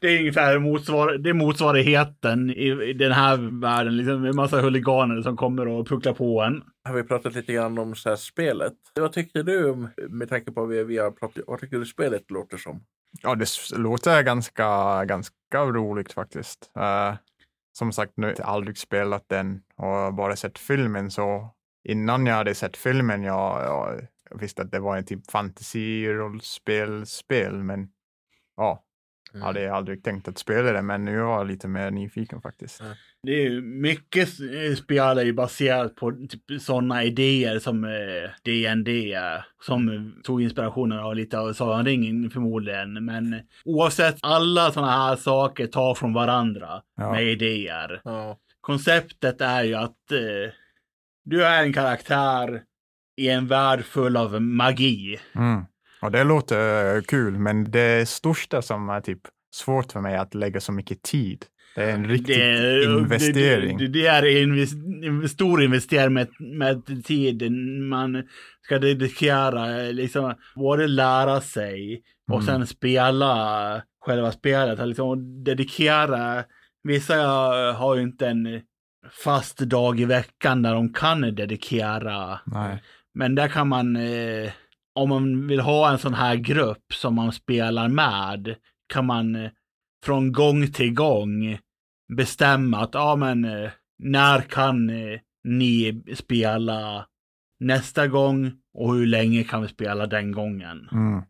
Det 0.00 0.08
är 0.08 0.18
ungefär 0.18 0.58
motsvar, 0.58 1.12
det 1.12 1.30
är 1.30 1.34
motsvarigheten 1.34 2.50
i, 2.50 2.90
i 2.90 2.92
den 2.92 3.12
här 3.12 3.60
världen. 3.60 3.96
Liksom 3.96 4.24
en 4.24 4.36
massa 4.36 4.60
huliganer 4.60 5.22
som 5.22 5.36
kommer 5.36 5.68
och 5.68 5.88
pucklar 5.88 6.12
på 6.12 6.42
en. 6.42 6.62
har 6.84 6.94
vi 6.94 7.02
pratat 7.02 7.34
lite 7.34 7.52
grann 7.52 7.78
om 7.78 7.94
så 7.94 8.08
här 8.08 8.16
spelet. 8.16 8.72
Vad 8.94 9.12
tycker 9.12 9.42
du 9.42 9.70
om, 9.70 9.88
med 10.08 10.28
tanke 10.28 10.52
på 10.52 10.60
vad 10.60 10.68
vi, 10.68 10.84
vi 10.84 10.98
har 10.98 11.10
pratat 11.10 11.44
Vad 11.46 11.60
tycker 11.60 11.78
du 11.78 11.86
spelet 11.86 12.30
låter 12.30 12.56
som? 12.56 12.84
Ja, 13.22 13.34
det 13.34 13.48
låter 13.76 14.22
ganska, 14.22 15.04
ganska 15.04 15.58
roligt 15.58 16.12
faktiskt. 16.12 16.70
Eh, 16.76 17.14
som 17.72 17.92
sagt, 17.92 18.12
nu 18.16 18.26
har 18.26 18.34
jag 18.38 18.46
aldrig 18.46 18.78
spelat 18.78 19.28
den 19.28 19.60
och 19.76 20.14
bara 20.14 20.36
sett 20.36 20.58
filmen 20.58 21.10
så 21.10 21.54
innan 21.84 22.26
jag 22.26 22.34
hade 22.34 22.54
sett 22.54 22.76
filmen 22.76 23.22
jag, 23.22 23.62
jag 23.62 24.06
visste 24.40 24.62
att 24.62 24.72
det 24.72 24.80
var 24.80 24.96
en 24.96 25.04
typ 25.04 25.30
fantasy-rollspel-spel 25.30 27.62
men 27.62 27.88
ja, 28.56 28.84
Mm. 29.34 29.42
hade 29.42 29.62
jag 29.62 29.76
aldrig 29.76 30.04
tänkt 30.04 30.28
att 30.28 30.38
spela 30.38 30.72
det 30.72 30.82
men 30.82 31.04
nu 31.04 31.14
är 31.14 31.18
jag 31.20 31.46
lite 31.46 31.68
mer 31.68 31.90
nyfiken 31.90 32.42
faktiskt. 32.42 32.82
Det 33.22 33.32
är 33.32 33.50
ju 33.50 33.60
mycket 33.62 34.28
eh, 34.40 34.74
spel 34.76 35.18
är 35.18 35.24
ju 35.24 35.32
baserat 35.32 35.96
på 35.96 36.10
typ 36.10 36.60
sådana 36.60 37.04
idéer 37.04 37.58
som 37.58 37.84
eh, 37.84 37.90
eh, 37.92 38.30
som 39.62 39.88
eh, 39.88 40.00
tog 40.22 40.42
inspirationen 40.42 40.98
av 40.98 41.16
lite 41.16 41.38
av 41.38 41.52
Sagan 41.52 41.84
ringen 41.84 42.30
förmodligen. 42.30 43.04
Men 43.04 43.40
oavsett, 43.64 44.16
alla 44.22 44.70
sådana 44.72 44.92
här 44.92 45.16
saker 45.16 45.66
tar 45.66 45.94
från 45.94 46.12
varandra 46.12 46.82
Ja. 46.96 47.12
med 47.12 47.24
idéer. 47.24 48.00
Ja. 48.04 48.38
konceptet 48.60 49.40
är 49.40 49.64
ju 49.64 49.74
att 49.74 50.12
eh, 50.12 50.52
du 51.24 51.44
är 51.44 51.62
en 51.62 51.72
karaktär 51.72 52.62
i 53.20 53.28
en 53.28 53.46
värld 53.46 53.84
full 53.84 54.16
av 54.16 54.42
magi. 54.42 55.18
Mm. 55.34 55.64
Och 56.02 56.10
det 56.10 56.24
låter 56.24 57.00
kul 57.00 57.38
men 57.38 57.70
det 57.70 58.08
största 58.08 58.62
som 58.62 58.88
är 58.88 59.00
typ 59.00 59.20
svårt 59.54 59.92
för 59.92 60.00
mig 60.00 60.14
är 60.14 60.18
att 60.18 60.34
lägga 60.34 60.60
så 60.60 60.72
mycket 60.72 61.02
tid 61.02 61.44
Det 61.76 61.82
är 61.82 61.90
en 61.94 62.08
riktig 62.08 62.36
Det 62.36 62.42
är- 62.44 62.98
investering. 62.98 63.78
Det, 63.78 63.86
det, 63.86 63.92
det 64.00 64.06
är 64.06 64.22
en 64.42 64.54
invest- 64.54 65.28
stor 65.28 65.62
investering 65.62 66.12
med, 66.12 66.28
med 66.40 67.04
tid. 67.04 67.52
Man 67.82 68.22
ska 68.62 68.78
dedikera, 68.78 69.66
liksom, 69.92 70.34
både 70.54 70.86
lära 70.86 71.40
sig 71.40 72.02
och 72.32 72.40
Mm. 72.42 72.46
sen 72.46 72.66
spela 72.66 73.82
själva 74.00 74.32
spelet. 74.32 74.88
Liksom, 74.88 75.44
dedikera. 75.44 76.44
Vissa 76.82 77.14
har 77.72 77.96
ju 77.96 78.02
inte 78.02 78.26
en 78.28 78.60
fast 79.24 79.58
dag 79.58 80.00
i 80.00 80.04
veckan 80.04 80.62
där 80.62 80.74
de 80.74 80.92
kan 80.92 81.20
dedikera. 81.20 82.40
Nej. 82.46 82.82
Men 83.14 83.34
där 83.34 83.48
kan 83.48 83.68
man, 83.68 83.96
eh, 83.96 84.50
om 84.94 85.08
man 85.08 85.46
vill 85.46 85.60
ha 85.60 85.90
en 85.92 85.98
sån 85.98 86.14
här 86.14 86.36
grupp 86.36 86.92
som 86.94 87.14
man 87.14 87.32
spelar 87.32 87.88
med, 87.88 88.54
kan 88.92 89.06
man 89.06 89.36
eh, 89.36 89.50
från 90.04 90.32
gång 90.32 90.66
till 90.72 90.94
gång 90.94 91.58
bestämma 92.16 92.78
att, 92.78 92.90
ja 92.94 93.16
men, 93.16 93.44
eh, 93.44 93.70
när 93.98 94.40
kan 94.40 94.90
eh, 94.90 95.20
ni 95.44 96.02
spela 96.14 97.06
nästa 97.60 98.06
gång 98.06 98.52
och 98.74 98.94
hur 98.94 99.06
länge 99.06 99.44
kan 99.44 99.62
vi 99.62 99.68
spela 99.68 100.06
den 100.06 100.32
gången? 100.32 100.88
Mm. 100.92 101.22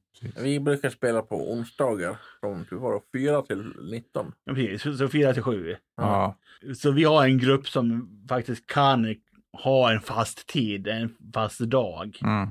Vi 0.42 0.60
brukar 0.60 0.90
spela 0.90 1.22
på 1.22 1.52
onsdagar 1.52 2.16
från 2.40 2.64
typ 2.64 2.72
var 2.72 2.94
det, 2.94 3.18
4 3.18 3.42
till 3.42 3.72
19. 3.90 4.32
Ja, 4.44 4.54
precis, 4.54 4.82
så- 4.82 4.94
så 4.96 5.08
fyra 5.08 5.32
till 5.34 5.42
sju. 5.42 5.76
Ja. 5.96 6.36
Så 6.76 6.90
vi 6.90 7.04
har 7.04 7.24
en 7.24 7.38
grupp 7.38 7.68
som 7.68 8.08
faktiskt 8.28 8.66
kan 8.66 9.14
ha 9.52 9.92
en 9.92 10.00
fast 10.00 10.46
tid, 10.46 10.88
en 10.88 11.16
fast 11.34 11.60
dag. 11.60 12.18
Mm. 12.22 12.48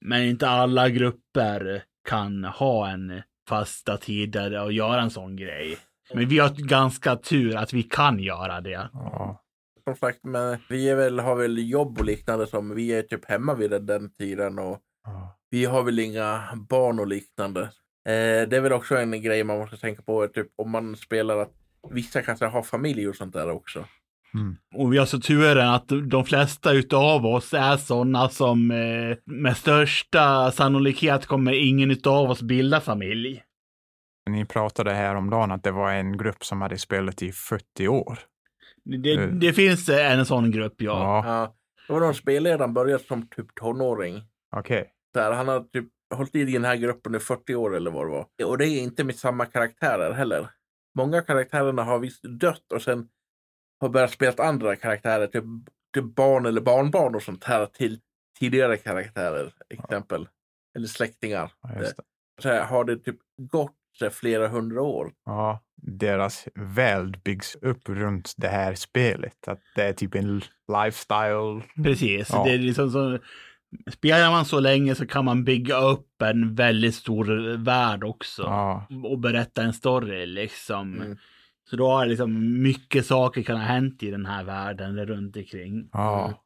Men 0.00 0.22
inte 0.22 0.48
alla 0.48 0.88
grupper 0.88 1.82
kan 2.08 2.44
ha 2.44 2.88
en 2.88 3.22
fasta 3.48 3.96
tider 3.96 4.62
och 4.62 4.72
göra 4.72 5.00
en 5.02 5.10
sån 5.10 5.36
grej. 5.36 5.78
Men 6.14 6.28
vi 6.28 6.38
har 6.38 6.48
ganska 6.48 7.16
tur 7.16 7.56
att 7.56 7.72
vi 7.72 7.82
kan 7.82 8.18
göra 8.18 8.60
det. 8.60 8.88
Ja. 8.92 9.42
Som 9.84 9.96
sagt, 9.96 10.24
men 10.24 10.58
vi 10.68 10.88
är 10.88 10.96
väl, 10.96 11.18
har 11.18 11.36
väl 11.36 11.70
jobb 11.70 11.98
och 11.98 12.04
liknande 12.04 12.46
som 12.46 12.74
vi 12.74 12.92
är 12.92 13.02
typ 13.02 13.24
hemma 13.24 13.54
vid 13.54 13.70
den, 13.70 13.86
den 13.86 14.10
tiden 14.12 14.58
och 14.58 14.78
Ja. 15.04 15.38
vi 15.50 15.64
har 15.64 15.82
väl 15.82 15.98
inga 15.98 16.42
barn 16.68 16.98
och 17.00 17.06
liknande. 17.06 17.60
Eh, 18.08 18.48
det 18.48 18.56
är 18.56 18.60
väl 18.60 18.72
också 18.72 18.96
en 18.96 19.22
grej 19.22 19.44
man 19.44 19.58
måste 19.58 19.76
tänka 19.76 20.02
på, 20.02 20.28
typ 20.28 20.46
om 20.56 20.70
man 20.70 20.96
spelar 20.96 21.38
att 21.38 21.52
vissa 21.90 22.22
kanske 22.22 22.46
har 22.46 22.62
familj 22.62 23.08
och 23.08 23.16
sånt 23.16 23.32
där 23.32 23.50
också. 23.50 23.84
Mm. 24.34 24.56
Och 24.74 24.92
vi 24.92 24.98
har 24.98 25.06
så 25.06 25.18
turen 25.20 25.68
att 25.68 25.88
de 26.10 26.24
flesta 26.24 26.72
utav 26.72 27.26
oss 27.26 27.54
är 27.54 27.76
sådana 27.76 28.28
som 28.28 28.70
eh, 28.70 29.16
med 29.24 29.56
största 29.56 30.50
sannolikhet 30.52 31.26
kommer 31.26 31.52
ingen 31.52 31.90
utav 31.90 32.30
oss 32.30 32.42
bilda 32.42 32.80
familj. 32.80 33.42
Ni 34.30 34.44
pratade 34.44 34.92
här 34.92 35.14
om 35.14 35.30
dagen 35.30 35.50
att 35.52 35.62
det 35.62 35.70
var 35.70 35.92
en 35.92 36.18
grupp 36.18 36.44
som 36.44 36.60
hade 36.62 36.78
spelat 36.78 37.22
i 37.22 37.32
40 37.32 37.88
år. 37.88 38.18
Det, 38.84 39.14
Mm. 39.14 39.38
det 39.40 39.52
finns 39.52 39.88
en 39.88 40.26
sån 40.26 40.50
grupp, 40.50 40.74
ja. 40.82 40.92
Ja, 41.24 41.26
Ja, 41.26 41.54
det 41.86 41.92
var 41.92 42.00
någon 42.00 42.14
spelledaren 42.14 42.74
började 42.74 43.04
som 43.04 43.28
typ 43.28 43.54
tonåring. 43.54 44.22
okej. 44.56 44.92
Här, 45.14 45.32
han 45.32 45.48
har 45.48 45.60
typ 45.60 45.84
hållit 46.14 46.34
i 46.34 46.44
den 46.44 46.64
här 46.64 46.76
gruppen 46.76 47.14
i 47.14 47.18
40 47.18 47.54
år 47.54 47.76
eller 47.76 47.90
vad 47.90 48.06
det 48.06 48.10
var. 48.10 48.26
Och 48.50 48.58
det 48.58 48.66
är 48.66 48.82
inte 48.82 49.04
med 49.04 49.14
samma 49.16 49.46
karaktärer 49.46 50.12
heller. 50.12 50.48
Många 50.98 51.22
karaktärerna 51.22 51.84
har 51.84 51.98
visst 51.98 52.22
dött 52.22 52.72
och 52.74 52.82
sen 52.82 53.08
har 53.80 53.88
börjat 53.88 54.10
spela 54.10 54.44
andra 54.44 54.76
karaktärer, 54.76 55.26
typ, 55.26 55.44
typ 55.94 56.14
barn 56.14 56.46
eller 56.46 56.60
barnbarn 56.60 57.14
och 57.14 57.22
sånt 57.22 57.44
här 57.44 57.66
till 57.66 58.00
tidigare 58.38 58.76
karaktärer, 58.76 59.52
exempel. 59.68 60.28
Eller 60.76 60.86
släktingar. 60.86 61.52
Ja, 61.62 61.80
just 61.80 61.96
det. 61.96 62.02
Så 62.42 62.48
här, 62.48 62.64
har 62.64 62.84
det 62.84 62.96
typ 62.96 63.16
gått 63.36 63.76
så 63.98 64.04
här, 64.04 64.10
flera 64.10 64.48
hundra 64.48 64.82
år. 64.82 65.12
Ja, 65.24 65.60
deras 65.76 66.48
värld 66.54 67.20
byggs 67.24 67.54
upp 67.54 67.88
runt 67.88 68.34
det 68.36 68.48
här 68.48 68.74
spelet. 68.74 69.48
Att 69.48 69.60
det 69.74 69.82
är 69.82 69.92
typ 69.92 70.14
en 70.14 70.42
lifestyle. 70.84 71.62
Precis. 71.84 72.28
Ja. 72.32 72.44
Det 72.44 72.50
är 72.50 72.58
liksom 72.58 72.90
så, 72.90 73.18
spelar 73.92 74.30
man 74.30 74.44
så 74.44 74.60
länge 74.60 74.94
så 74.94 75.06
kan 75.06 75.24
man 75.24 75.44
bygga 75.44 75.76
upp 75.76 76.22
en 76.22 76.54
väldigt 76.54 76.94
stor 76.94 77.56
värld 77.56 78.04
också. 78.04 78.42
Ja, 78.42 78.86
Och 79.04 79.18
berätta 79.18 79.62
en 79.62 79.72
story 79.72 80.26
liksom. 80.26 80.94
Mm. 80.94 81.18
Så 81.70 81.76
då 81.76 81.88
har 81.90 82.06
liksom 82.06 82.62
mycket 82.62 83.06
saker 83.06 83.42
kan 83.42 83.56
ha 83.56 83.64
hänt 83.64 84.02
i 84.02 84.10
den 84.10 84.26
här 84.26 84.44
världen 84.44 85.06
runt 85.06 85.36
omkring. 85.36 85.88
ja. 85.92 86.24
Mm. 86.24 86.36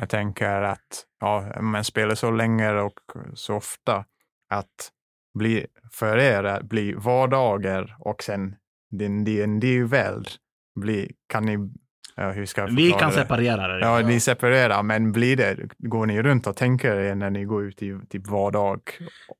Jag 0.00 0.08
tänker 0.08 0.62
att 0.62 1.04
ja, 1.20 1.52
man 1.60 1.84
spelar 1.84 2.14
så 2.14 2.30
länge 2.30 2.72
och 2.72 2.92
så 3.34 3.54
ofta 3.54 4.04
att 4.50 4.90
bli, 5.38 5.66
för 5.92 6.18
er 6.18 6.44
att 6.44 6.62
bli 6.62 6.92
vardagar 6.92 7.96
och 7.98 8.22
sen 8.22 8.54
din 8.90 9.24
D&D-värld 9.24 10.28
bli, 10.80 11.10
kan 11.28 11.46
ni, 11.46 11.70
ja, 12.16 12.30
hur 12.30 12.46
ska 12.46 12.60
jag 12.60 12.68
Vi 12.76 12.90
kan 12.90 13.08
det? 13.10 13.14
separera 13.14 13.68
det. 13.68 13.80
Ja, 13.80 14.00
ni 14.08 14.20
separerar, 14.20 14.82
men 14.82 15.12
blir 15.12 15.36
det, 15.36 15.56
går 15.78 16.06
ni 16.06 16.22
runt 16.22 16.46
och 16.46 16.56
tänker 16.56 16.96
er 16.96 17.14
när 17.14 17.30
ni 17.30 17.44
går 17.44 17.64
ut 17.64 17.82
i 17.82 17.98
typ 18.10 18.26
vardag 18.26 18.80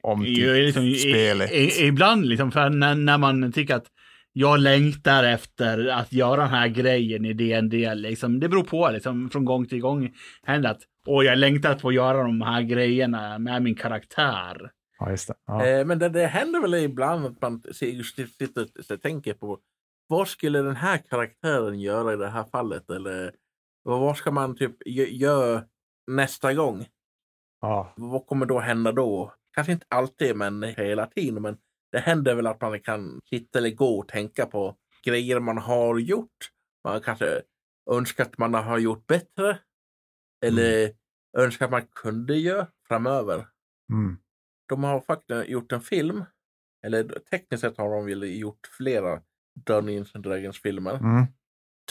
om 0.02 0.24
typ 0.24 0.38
Jo, 0.38 0.52
liksom, 0.52 0.82
i- 0.84 0.94
spelet? 0.94 1.52
I, 1.52 1.86
ibland 1.86 2.26
liksom, 2.26 2.52
för 2.52 2.70
när, 2.70 2.94
när 2.94 3.18
man 3.18 3.52
tycker 3.52 3.74
att 3.74 3.86
jag 4.32 4.60
längtar 4.60 5.24
efter 5.24 5.86
att 5.88 6.12
göra 6.12 6.40
den 6.40 6.50
här 6.50 6.68
grejen 6.68 7.24
i 7.24 7.32
DND, 7.32 7.74
liksom, 7.94 8.40
det 8.40 8.48
beror 8.48 8.64
på, 8.64 8.90
liksom, 8.90 9.30
från 9.30 9.44
gång 9.44 9.66
till 9.66 9.80
gång 9.80 10.14
händer 10.42 10.70
att 10.70 10.82
och 11.06 11.24
jag 11.24 11.38
längtar 11.38 11.72
att 11.72 11.80
få 11.80 11.92
göra 11.92 12.22
de 12.22 12.40
här 12.40 12.62
grejerna 12.62 13.38
med 13.38 13.62
min 13.62 13.74
karaktär. 13.74 14.70
Ja, 14.98 15.10
just 15.10 15.28
det. 15.28 15.34
Ja. 15.46 15.66
Eh, 15.66 15.84
men 15.84 15.98
det, 15.98 16.08
det 16.08 16.26
händer 16.26 16.60
väl 16.60 16.74
ibland 16.74 17.26
att 17.26 17.42
man 17.42 17.62
sitter 17.72 18.94
och 18.94 19.02
tänker 19.02 19.34
på 19.34 19.58
vad 20.06 20.28
skulle 20.28 20.62
den 20.62 20.76
här 20.76 20.98
karaktären 21.10 21.80
göra 21.80 22.12
i 22.12 22.16
det 22.16 22.28
här 22.28 22.44
fallet? 22.44 22.90
Eller 22.90 23.32
vad 23.82 24.16
ska 24.16 24.30
man 24.30 24.56
typ 24.56 24.82
gö- 24.86 25.10
göra 25.10 25.62
nästa 26.06 26.54
gång? 26.54 26.86
ja. 27.60 27.92
Vad 27.96 28.26
kommer 28.26 28.46
då 28.46 28.58
hända 28.58 28.92
då? 28.92 29.34
Kanske 29.54 29.72
inte 29.72 29.86
alltid, 29.88 30.36
men 30.36 30.62
hela 30.62 31.06
tiden. 31.06 31.42
Men 31.42 31.56
det 31.92 31.98
händer 31.98 32.34
väl 32.34 32.46
att 32.46 32.60
man 32.60 32.80
kan 32.80 33.20
sitta 33.30 33.58
eller 33.58 33.70
gå 33.70 33.98
och 33.98 34.08
tänka 34.08 34.46
på 34.46 34.76
grejer 35.04 35.40
man 35.40 35.58
har 35.58 35.98
gjort. 35.98 36.50
Man 36.84 37.00
kanske 37.00 37.42
önskar 37.90 38.24
att 38.24 38.38
man 38.38 38.54
har 38.54 38.78
gjort 38.78 39.06
bättre. 39.06 39.58
Eller 40.44 40.92
önskar 41.38 41.64
att 41.64 41.70
man 41.70 41.86
kunde 41.86 42.36
göra 42.36 42.66
framöver. 42.88 43.46
Mm. 43.92 44.18
De 44.68 44.84
har 44.84 45.00
faktiskt 45.00 45.48
gjort 45.48 45.72
en 45.72 45.80
film. 45.80 46.24
Eller 46.86 47.04
tekniskt 47.30 47.60
sett 47.60 47.78
har 47.78 47.90
de 47.90 48.06
väl 48.06 48.38
gjort 48.40 48.66
flera 48.76 49.22
Dungeons 49.66 50.14
and 50.14 50.24
Dragons 50.24 50.62
filmer. 50.62 50.94
Mm. 50.94 51.26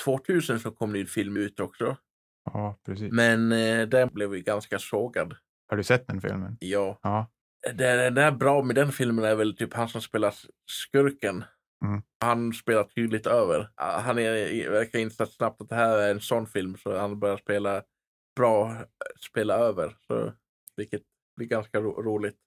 2000 0.06 0.60
så 0.60 0.72
kom 0.72 0.94
det 0.94 1.00
en 1.00 1.06
film 1.08 1.38
ut 1.38 1.60
också. 1.60 1.98
ja, 2.46 2.80
precis. 2.86 3.12
Men 3.12 3.52
eh, 3.52 3.88
den 3.88 4.10
blev 4.14 4.36
ju 4.36 4.42
ganska 4.42 4.80
sågad. 4.80 5.36
Har 5.70 5.78
du 5.78 5.84
sett 5.84 6.08
den 6.08 6.22
filmen? 6.22 6.58
Ja. 6.60 7.00
Ja. 7.04 7.32
Det, 7.62 8.10
det 8.10 8.22
är 8.22 8.32
bra 8.32 8.63
med 8.63 8.76
den 8.76 8.91
filmen 8.91 9.26
är 9.26 9.36
väl 9.36 9.58
typ 9.58 9.74
han 9.74 9.89
som 9.89 10.02
spelar 10.02 10.34
skurken. 10.65 11.43
Mm. 11.86 12.02
Han 12.20 12.54
spelar 12.54 12.84
tydligt 12.84 13.28
över. 13.28 13.70
Han 13.76 14.20
är, 14.20 14.70
verkar 14.70 15.00
insatt 15.00 15.32
snabbt 15.32 15.62
att 15.62 15.70
det 15.70 15.76
här 15.76 15.98
är 15.98 16.12
en 16.12 16.22
sån 16.22 16.48
film 16.48 16.78
så 16.78 16.98
han 16.98 17.20
börjar 17.20 17.38
spela 17.38 17.84
bra, 18.36 18.78
spela 19.30 19.54
över. 19.54 19.98
Så, 20.08 20.34
vilket 20.76 21.02
blir 21.36 21.48
ganska 21.48 21.80
ro, 21.80 22.02
roligt. 22.02 22.38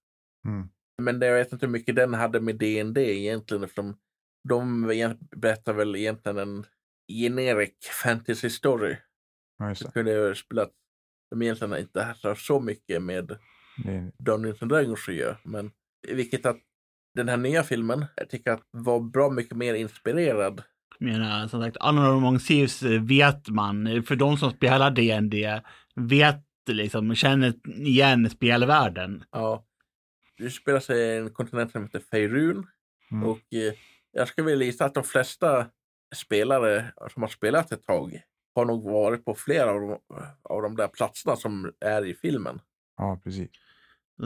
Mm. 0.48 0.68
Men 1.02 1.18
det, 1.18 1.26
jag 1.26 1.34
vet 1.34 1.52
inte 1.52 1.66
hur 1.66 1.72
mycket 1.72 1.96
den 1.96 2.14
hade 2.14 2.40
med 2.40 2.56
D&D 2.56 3.00
egentligen 3.00 3.64
eftersom 3.64 3.96
de 4.48 4.86
berättar 5.36 5.72
väl 5.72 5.96
egentligen 5.96 6.38
en 6.38 6.66
generic 7.08 7.74
fantasy 8.02 8.50
story. 8.50 8.96
Ja, 9.58 9.68
just 9.68 9.84
det. 9.84 9.92
kunde 9.92 10.12
jag 10.12 10.36
spela 10.36 10.68
de 11.30 11.42
egentligen 11.42 11.76
inte 11.76 12.16
har 12.22 12.34
så 12.34 12.60
mycket 12.60 13.02
med 13.02 13.38
det. 13.84 14.12
Dungeons 14.18 14.62
and 14.62 14.70
Dragons 14.70 15.08
göra. 15.08 15.36
Men 15.42 15.70
vilket 16.08 16.46
att 16.46 16.58
den 17.14 17.28
här 17.28 17.36
nya 17.36 17.62
filmen, 17.62 18.04
jag 18.16 18.30
tycker 18.30 18.50
att 18.50 18.62
var 18.70 19.00
bra 19.00 19.30
mycket 19.30 19.56
mer 19.56 19.74
inspirerad. 19.74 20.62
Jag 20.98 21.12
menar, 21.12 21.48
som 21.48 21.62
sagt, 21.62 21.76
Honor 21.80 22.16
Among 22.16 22.38
Thieves 22.38 22.82
vet 22.82 23.48
man, 23.48 24.02
för 24.02 24.16
de 24.16 24.36
som 24.36 24.50
spelar 24.50 24.90
DND 24.90 25.62
vet 25.94 26.44
liksom, 26.70 27.14
känner 27.14 27.54
igen 27.80 28.30
spelvärlden. 28.30 29.24
Ja, 29.30 29.64
det 30.38 30.50
spelar 30.50 30.80
sig 30.80 31.16
en 31.16 31.30
kontinent 31.30 31.72
som 31.72 31.82
heter 31.82 32.00
Feirun. 32.10 32.66
Mm. 33.10 33.28
Och 33.28 33.54
eh, 33.54 33.74
jag 34.12 34.28
skulle 34.28 34.46
vilja 34.46 34.66
gissa 34.66 34.84
att 34.84 34.94
de 34.94 35.04
flesta 35.04 35.66
spelare 36.14 36.92
som 37.12 37.22
har 37.22 37.28
spelat 37.28 37.72
ett 37.72 37.86
tag 37.86 38.22
har 38.54 38.64
nog 38.64 38.90
varit 38.90 39.24
på 39.24 39.34
flera 39.34 39.70
av 39.70 39.80
de, 39.80 39.98
av 40.42 40.62
de 40.62 40.76
där 40.76 40.88
platserna 40.88 41.36
som 41.36 41.72
är 41.80 42.06
i 42.06 42.14
filmen. 42.14 42.60
Ja, 42.96 43.20
precis. 43.24 43.50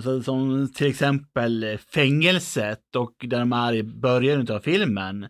Så, 0.02 0.22
som 0.22 0.72
till 0.72 0.86
exempel 0.86 1.78
fängelset 1.94 2.96
och 2.96 3.14
där 3.20 3.38
de 3.38 3.52
är 3.52 3.72
i 3.74 3.82
början 3.82 4.46
av 4.50 4.60
filmen. 4.60 5.26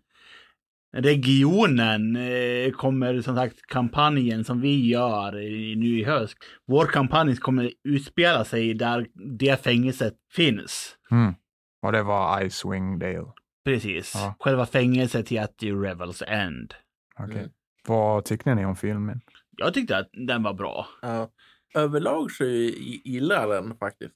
Regionen 0.97 2.17
eh, 2.17 2.71
kommer 2.71 3.21
som 3.21 3.37
sagt 3.37 3.63
kampanjen 3.67 4.45
som 4.45 4.61
vi 4.61 4.87
gör 4.89 5.41
i, 5.41 5.77
nu 5.77 5.99
i 6.01 6.05
höst. 6.05 6.37
Vår 6.67 6.87
kampanj 6.87 7.37
kommer 7.37 7.73
utspela 7.85 8.45
sig 8.45 8.75
där 8.75 9.07
det 9.39 9.65
fängelset 9.65 10.15
finns. 10.33 10.97
Mm. 11.11 11.35
Och 11.83 11.93
det 11.93 12.03
var 12.03 12.43
Icewing 12.45 12.99
Dale. 12.99 13.27
Precis. 13.65 14.13
Ja. 14.15 14.37
Själva 14.41 14.67
fängelset 14.67 15.29
heter 15.29 15.67
ju 15.67 15.83
Revels 15.83 16.23
End. 16.27 16.75
Okej. 17.19 17.39
Mm. 17.39 17.51
Vad 17.87 18.25
tyckte 18.25 18.55
ni 18.55 18.65
om 18.67 18.77
filmen? 18.77 19.21
Jag 19.57 19.75
tyckte 19.75 19.97
att 19.99 20.09
den 20.27 20.43
var 20.43 20.55
bra. 20.55 20.87
Ja. 21.03 21.31
Överlag 21.75 22.31
så 22.31 22.45
gi- 22.45 23.01
gillar 23.05 23.41
jag 23.41 23.65
den 23.65 23.77
faktiskt. 23.77 24.15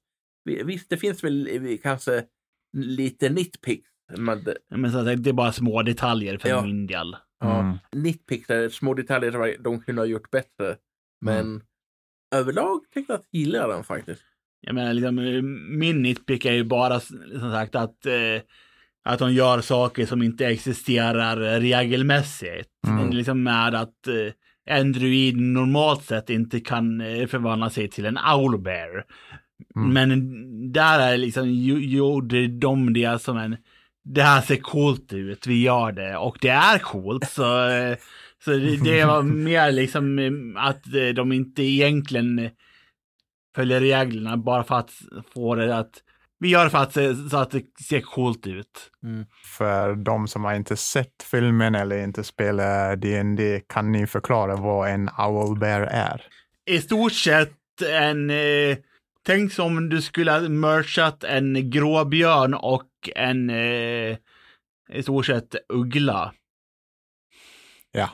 Vi- 0.48 0.62
Visst, 0.62 0.90
det 0.90 0.96
finns 0.96 1.24
väl 1.24 1.48
eh, 1.52 1.76
kanske 1.82 2.24
lite 2.76 3.28
nitpicks. 3.28 3.88
Men 4.16 4.44
det, 4.44 4.56
Men 4.74 4.92
så 4.92 4.98
att 4.98 5.24
det 5.24 5.30
är 5.30 5.34
bara 5.34 5.52
små 5.52 5.82
detaljer 5.82 6.38
för 6.38 6.48
Ja. 6.48 6.62
min 6.62 6.86
del. 6.86 7.16
ja, 7.40 7.60
Mm. 7.60 7.78
nitpicks 7.92 8.50
är 8.50 8.68
små 8.68 8.94
detaljer 8.94 9.30
som 9.32 9.54
de 9.64 9.80
kunde 9.80 10.02
ha 10.02 10.06
gjort 10.06 10.30
bättre. 10.30 10.76
Men 11.20 11.62
överlag 12.34 12.80
tyckte 12.94 13.12
jag 13.12 13.18
att 13.20 13.26
jag 13.30 13.40
gillar 13.40 13.68
den 13.68 13.84
faktiskt. 13.84 14.22
Jag 14.60 14.74
menar, 14.74 14.92
liksom, 14.94 15.18
eh, 15.18 15.42
min 15.78 16.02
nitpick 16.02 16.44
är 16.44 16.52
ju 16.52 16.64
bara 16.64 17.00
som 17.00 17.50
sagt 17.52 17.74
att, 17.74 18.06
eh, 18.06 18.40
att 19.04 19.18
de 19.18 19.32
gör 19.32 19.60
saker 19.60 20.06
som 20.06 20.22
inte 20.22 20.46
existerar 20.46 21.60
regelmässigt. 21.60 22.70
Mm. 22.86 23.10
Liksom 23.10 23.42
med 23.42 23.74
att 23.74 24.06
eh, 24.06 24.32
en 24.70 24.92
druid 24.92 25.36
normalt 25.36 26.04
sett 26.04 26.30
inte 26.30 26.60
kan 26.60 27.00
eh, 27.00 27.26
förvandla 27.26 27.70
sig 27.70 27.88
till 27.90 28.04
en 28.06 28.18
owlbear. 28.34 29.04
Mm. 29.76 29.92
Men 29.92 30.72
där 30.72 30.98
är 30.98 31.16
liksom, 31.16 31.50
gjorde 31.50 32.46
de 32.46 32.92
det 32.92 33.22
som 33.22 33.36
en, 33.36 33.56
det 34.04 34.22
här 34.22 34.40
ser 34.40 34.56
coolt 34.56 35.12
ut, 35.12 35.46
vi 35.46 35.62
gör 35.62 35.92
det. 35.92 36.16
Och 36.16 36.38
det 36.40 36.48
är 36.48 36.78
coolt, 36.78 37.30
så, 37.30 37.42
så 38.44 38.50
det, 38.50 38.76
det 38.76 39.04
var 39.04 39.22
mer 39.22 39.72
liksom 39.72 40.56
att 40.58 40.84
de 41.14 41.32
inte 41.32 41.62
egentligen 41.62 42.50
följer 43.56 43.80
reglerna 43.80 44.36
bara 44.36 44.64
för 44.64 44.74
att 44.74 44.92
få 45.34 45.54
det 45.54 45.76
att, 45.76 46.02
vi 46.40 46.48
gör 46.48 46.64
det 46.64 46.70
för 46.70 46.78
att 46.78 46.92
se, 46.92 47.14
så 47.14 47.36
att 47.36 47.50
det 47.50 47.62
ser 47.88 48.00
coolt 48.00 48.46
ut. 48.46 48.90
För 49.58 49.94
de 49.94 50.28
som 50.28 50.44
har 50.44 50.54
inte 50.54 50.76
sett 50.76 51.22
filmen 51.30 51.74
eller 51.74 52.04
inte 52.04 52.24
spelat 52.24 53.00
D&D 53.00 53.60
kan 53.68 53.92
ni 53.92 54.06
förklara 54.06 54.56
vad 54.56 54.90
en 54.90 55.10
owlbear 55.18 55.80
är? 55.80 56.22
I 56.70 56.78
stort 56.78 57.12
sett 57.12 57.52
en, 57.90 58.30
eh, 58.30 58.76
tänk 59.28 59.52
som 59.52 59.88
du 59.88 60.02
skulle 60.02 60.32
ha 60.32 60.40
merchat 60.40 61.24
en 61.24 61.70
gråbjörn 61.70 62.54
och 62.54 62.90
en, 63.14 63.50
eh, 63.50 64.16
i 64.92 65.02
stort 65.02 65.26
sett 65.26 65.54
uggla. 65.68 66.32
Ja. 67.92 68.10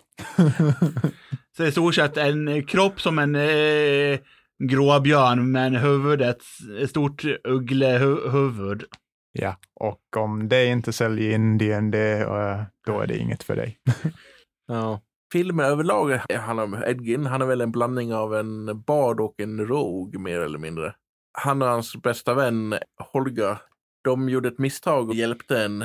Så 1.57 1.65
i 1.65 1.73
stort 1.73 1.95
sett 1.95 2.17
en 2.17 2.67
kropp 2.67 3.01
som 3.01 3.19
en 3.19 3.35
eh, 3.35 4.19
gråbjörn 4.65 5.53
men 5.53 5.77
huvudet 5.77 6.39
ett 6.81 6.91
stort 6.91 7.25
ugglehuvud. 7.45 8.85
ja, 9.33 9.57
och 9.75 10.17
om 10.17 10.49
det 10.49 10.67
inte 10.67 10.93
säljer 10.93 11.35
in 11.35 11.59
D&D 11.59 12.13
eh, 12.13 12.63
då 12.87 13.01
är 13.01 13.07
det 13.07 13.19
inget 13.19 13.43
för 13.43 13.57
dig. 13.57 13.79
Ja. 14.67 15.01
Filmen 15.33 15.67
överlag 15.67 16.21
handlar 16.31 16.65
om 16.65 16.83
Edgin. 16.87 17.27
Han 17.27 17.43
är 17.43 17.47
väl 17.47 17.61
en 17.61 17.73
blandning 17.73 18.15
av 18.15 18.35
en 18.35 18.83
bard 18.83 19.21
och 19.21 19.41
en 19.41 19.67
rogue 19.67 20.21
mer 20.21 20.41
eller 20.41 20.59
mindre. 20.59 20.95
Han 21.39 21.63
och 21.63 21.69
hans 21.69 21.97
bästa 21.97 22.35
vän 22.35 22.75
Holga, 23.13 23.61
de 24.05 24.29
gjorde 24.29 24.49
ett 24.49 24.59
misstag 24.59 25.09
och 25.09 25.15
hjälpte 25.15 25.65
en 25.65 25.85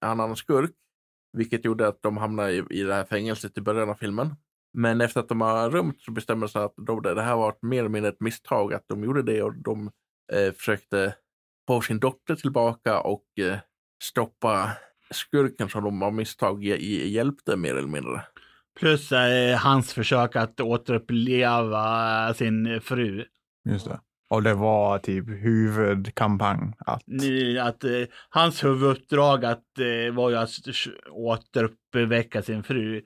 annan 0.00 0.36
skurk. 0.36 0.70
Vilket 1.32 1.64
gjorde 1.64 1.88
att 1.88 2.02
de 2.02 2.16
hamnade 2.16 2.52
i, 2.52 2.64
i 2.70 2.82
det 2.82 2.94
här 2.94 3.04
fängelset 3.04 3.58
i 3.58 3.60
början 3.60 3.90
av 3.90 3.94
filmen. 3.94 4.34
Men 4.78 5.00
efter 5.00 5.20
att 5.20 5.28
de 5.28 5.40
har 5.40 5.70
rymt 5.70 6.00
så 6.00 6.10
bestämde 6.12 6.46
de 6.46 6.50
sig 6.50 6.62
att 6.62 6.74
de, 6.86 7.02
det 7.02 7.22
här 7.22 7.36
var 7.36 7.48
ett, 7.50 7.62
mer 7.62 7.78
eller 7.78 7.88
mindre 7.88 8.08
ett 8.08 8.20
misstag 8.20 8.74
att 8.74 8.84
de 8.88 9.04
gjorde 9.04 9.22
det 9.22 9.42
och 9.42 9.54
de 9.54 9.90
eh, 10.32 10.52
försökte 10.52 11.14
få 11.68 11.80
sin 11.80 12.00
dotter 12.00 12.36
tillbaka 12.36 13.00
och 13.00 13.24
eh, 13.40 13.58
stoppa 14.02 14.72
skurken 15.10 15.68
som 15.68 15.84
de 15.84 16.02
av 16.02 16.14
misstag 16.14 16.64
hj- 16.64 16.78
hj- 16.78 17.04
hjälpte 17.04 17.56
mer 17.56 17.74
eller 17.76 17.88
mindre. 17.88 18.22
Plus 18.80 19.12
eh, 19.12 19.58
hans 19.58 19.92
försök 19.94 20.36
att 20.36 20.60
återuppleva 20.60 22.34
sin 22.34 22.80
fru. 22.80 23.24
Just 23.68 23.84
det. 23.86 24.00
Och 24.28 24.42
det 24.42 24.54
var 24.54 24.98
typ 24.98 25.28
huvudkampanj. 25.28 26.72
Att, 26.78 27.02
Ni- 27.06 27.58
Att, 27.58 27.84
eh, 27.84 27.90
hans 28.30 28.64
huvuduppdrag 28.64 29.44
att, 29.44 29.78
eh, 29.78 30.14
var 30.14 30.30
ju 30.30 30.36
att 30.36 30.50
återuppväcka 31.10 32.42
sin 32.42 32.62
fru. 32.62 33.02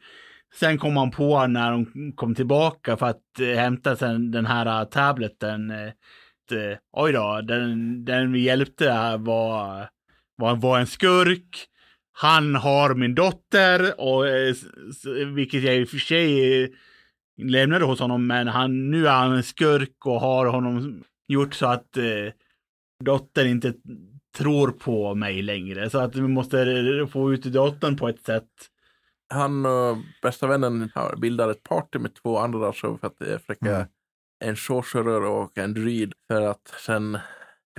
Sen 0.54 0.78
kom 0.78 0.96
han 0.96 1.10
på 1.10 1.46
när 1.46 1.70
de 1.70 2.12
kom 2.16 2.34
tillbaka 2.34 2.96
för 2.96 3.06
att 3.06 3.40
eh, 3.40 3.46
hämta 3.46 3.96
sen 3.96 4.30
den 4.30 4.46
här 4.46 4.80
eh, 4.80 4.84
tableten. 4.88 5.70
Eh, 5.70 5.86
att, 5.86 6.52
eh, 6.52 6.78
oj 6.92 7.12
då, 7.12 7.40
den, 7.40 8.04
den 8.04 8.32
vi 8.32 8.40
hjälpte 8.40 9.16
var, 9.16 9.88
var, 10.36 10.56
var 10.56 10.78
en 10.80 10.86
skurk. 10.86 11.66
Han 12.12 12.54
har 12.54 12.94
min 12.94 13.14
dotter, 13.14 14.00
och, 14.00 14.28
eh, 14.28 14.54
vilket 15.34 15.62
jag 15.62 15.76
i 15.76 15.84
och 15.84 15.88
för 15.88 15.96
sig 15.98 16.62
eh, 16.62 16.68
lämnade 17.42 17.84
hos 17.84 18.00
honom, 18.00 18.26
men 18.26 18.48
han, 18.48 18.90
nu 18.90 19.06
är 19.08 19.12
han 19.12 19.32
en 19.32 19.42
skurk 19.42 20.06
och 20.06 20.20
har 20.20 20.46
honom 20.46 21.02
gjort 21.32 21.54
så 21.54 21.66
att 21.66 21.96
eh, 21.96 22.32
dottern 23.04 23.46
inte 23.46 23.74
tror 24.38 24.70
på 24.70 25.14
mig 25.14 25.42
längre. 25.42 25.90
Så 25.90 25.98
att 25.98 26.16
vi 26.16 26.20
måste 26.22 26.66
få 27.12 27.32
ut 27.32 27.42
dottern 27.42 27.96
på 27.96 28.08
ett 28.08 28.20
sätt. 28.22 28.48
Han 29.34 29.66
och 29.66 29.96
bästa 30.22 30.46
vännen 30.46 30.90
har- 30.94 31.16
bildar 31.16 31.48
ett 31.50 31.62
party 31.62 31.98
med 31.98 32.14
två 32.14 32.38
andra 32.38 32.72
så 32.72 32.98
för 32.98 33.06
att 33.06 33.22
eh, 33.22 33.38
försöka 33.38 33.74
Mm. 33.76 33.86
en 34.44 34.56
sorcerer 34.56 35.24
och 35.24 35.58
en 35.58 35.74
druid 35.74 36.12
för 36.28 36.42
att 36.42 36.68
sen 36.86 37.18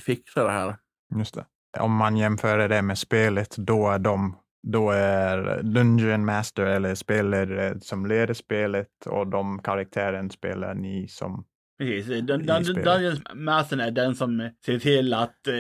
fixa 0.02 0.44
det 0.44 0.52
här. 0.52 0.76
just 1.16 1.36
det. 1.36 1.46
Om 1.80 1.92
man 1.96 2.18
jämför 2.18 2.68
det 2.70 2.82
med 2.82 2.98
spelet, 2.98 3.56
då 3.58 3.90
är 3.90 4.00
de 4.00 4.38
då 4.68 4.90
är 4.92 5.64
Dungeon 5.64 6.26
Master 6.26 6.66
eller 6.66 6.96
spelledare 6.96 7.80
som 7.82 8.06
leder 8.06 8.34
spelet 8.34 8.88
och 9.06 9.28
de 9.28 9.60
karaktären 9.64 10.30
spelar 10.30 10.74
ni 10.74 11.08
som 11.08 11.46
Precis. 11.86 12.22
Dun- 12.24 12.64
spelet. 12.64 12.86
Dungeons 12.86 13.22
Master 13.34 13.78
är 13.78 13.92
den 13.92 14.16
som 14.16 14.50
ser 14.66 14.80
till 14.80 15.14
att 15.14 15.48
eh, 15.48 15.54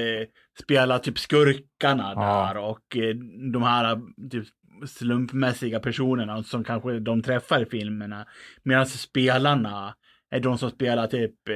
spela 0.61 0.99
typ 0.99 1.19
skurkarna 1.19 2.13
Ja. 2.15 2.51
där 2.53 2.57
och 2.61 2.97
eh, 2.97 3.15
de 3.53 3.63
här 3.63 3.91
eh, 3.93 3.99
typ 4.31 4.47
slumpmässiga 4.87 5.79
personerna 5.79 6.43
som 6.43 6.63
kanske 6.63 6.99
de 6.99 7.21
träffar 7.23 7.61
i 7.61 7.65
filmerna. 7.65 8.25
Medan 8.63 8.85
spelarna 8.85 9.95
är 10.31 10.39
de 10.39 10.57
som 10.57 10.69
spelar 10.71 11.07
typ 11.07 11.49
eh, 11.49 11.55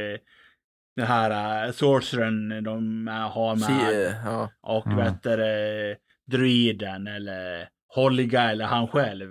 den 0.96 1.08
här 1.08 1.66
uh, 1.68 1.72
sorcerern 1.72 2.64
de 2.64 3.08
eh, 3.08 3.14
har 3.14 3.56
med. 3.56 3.64
Se, 3.66 4.16
ja. 4.26 4.52
Och 4.62 4.88
Mm. 4.88 4.98
vet 4.98 5.24
du, 5.24 5.32
eh, 5.32 5.96
druiden 6.32 7.08
eller 7.08 7.68
Holga 7.96 8.42
eller 8.52 8.66
han 8.66 8.88
själv. 8.88 9.30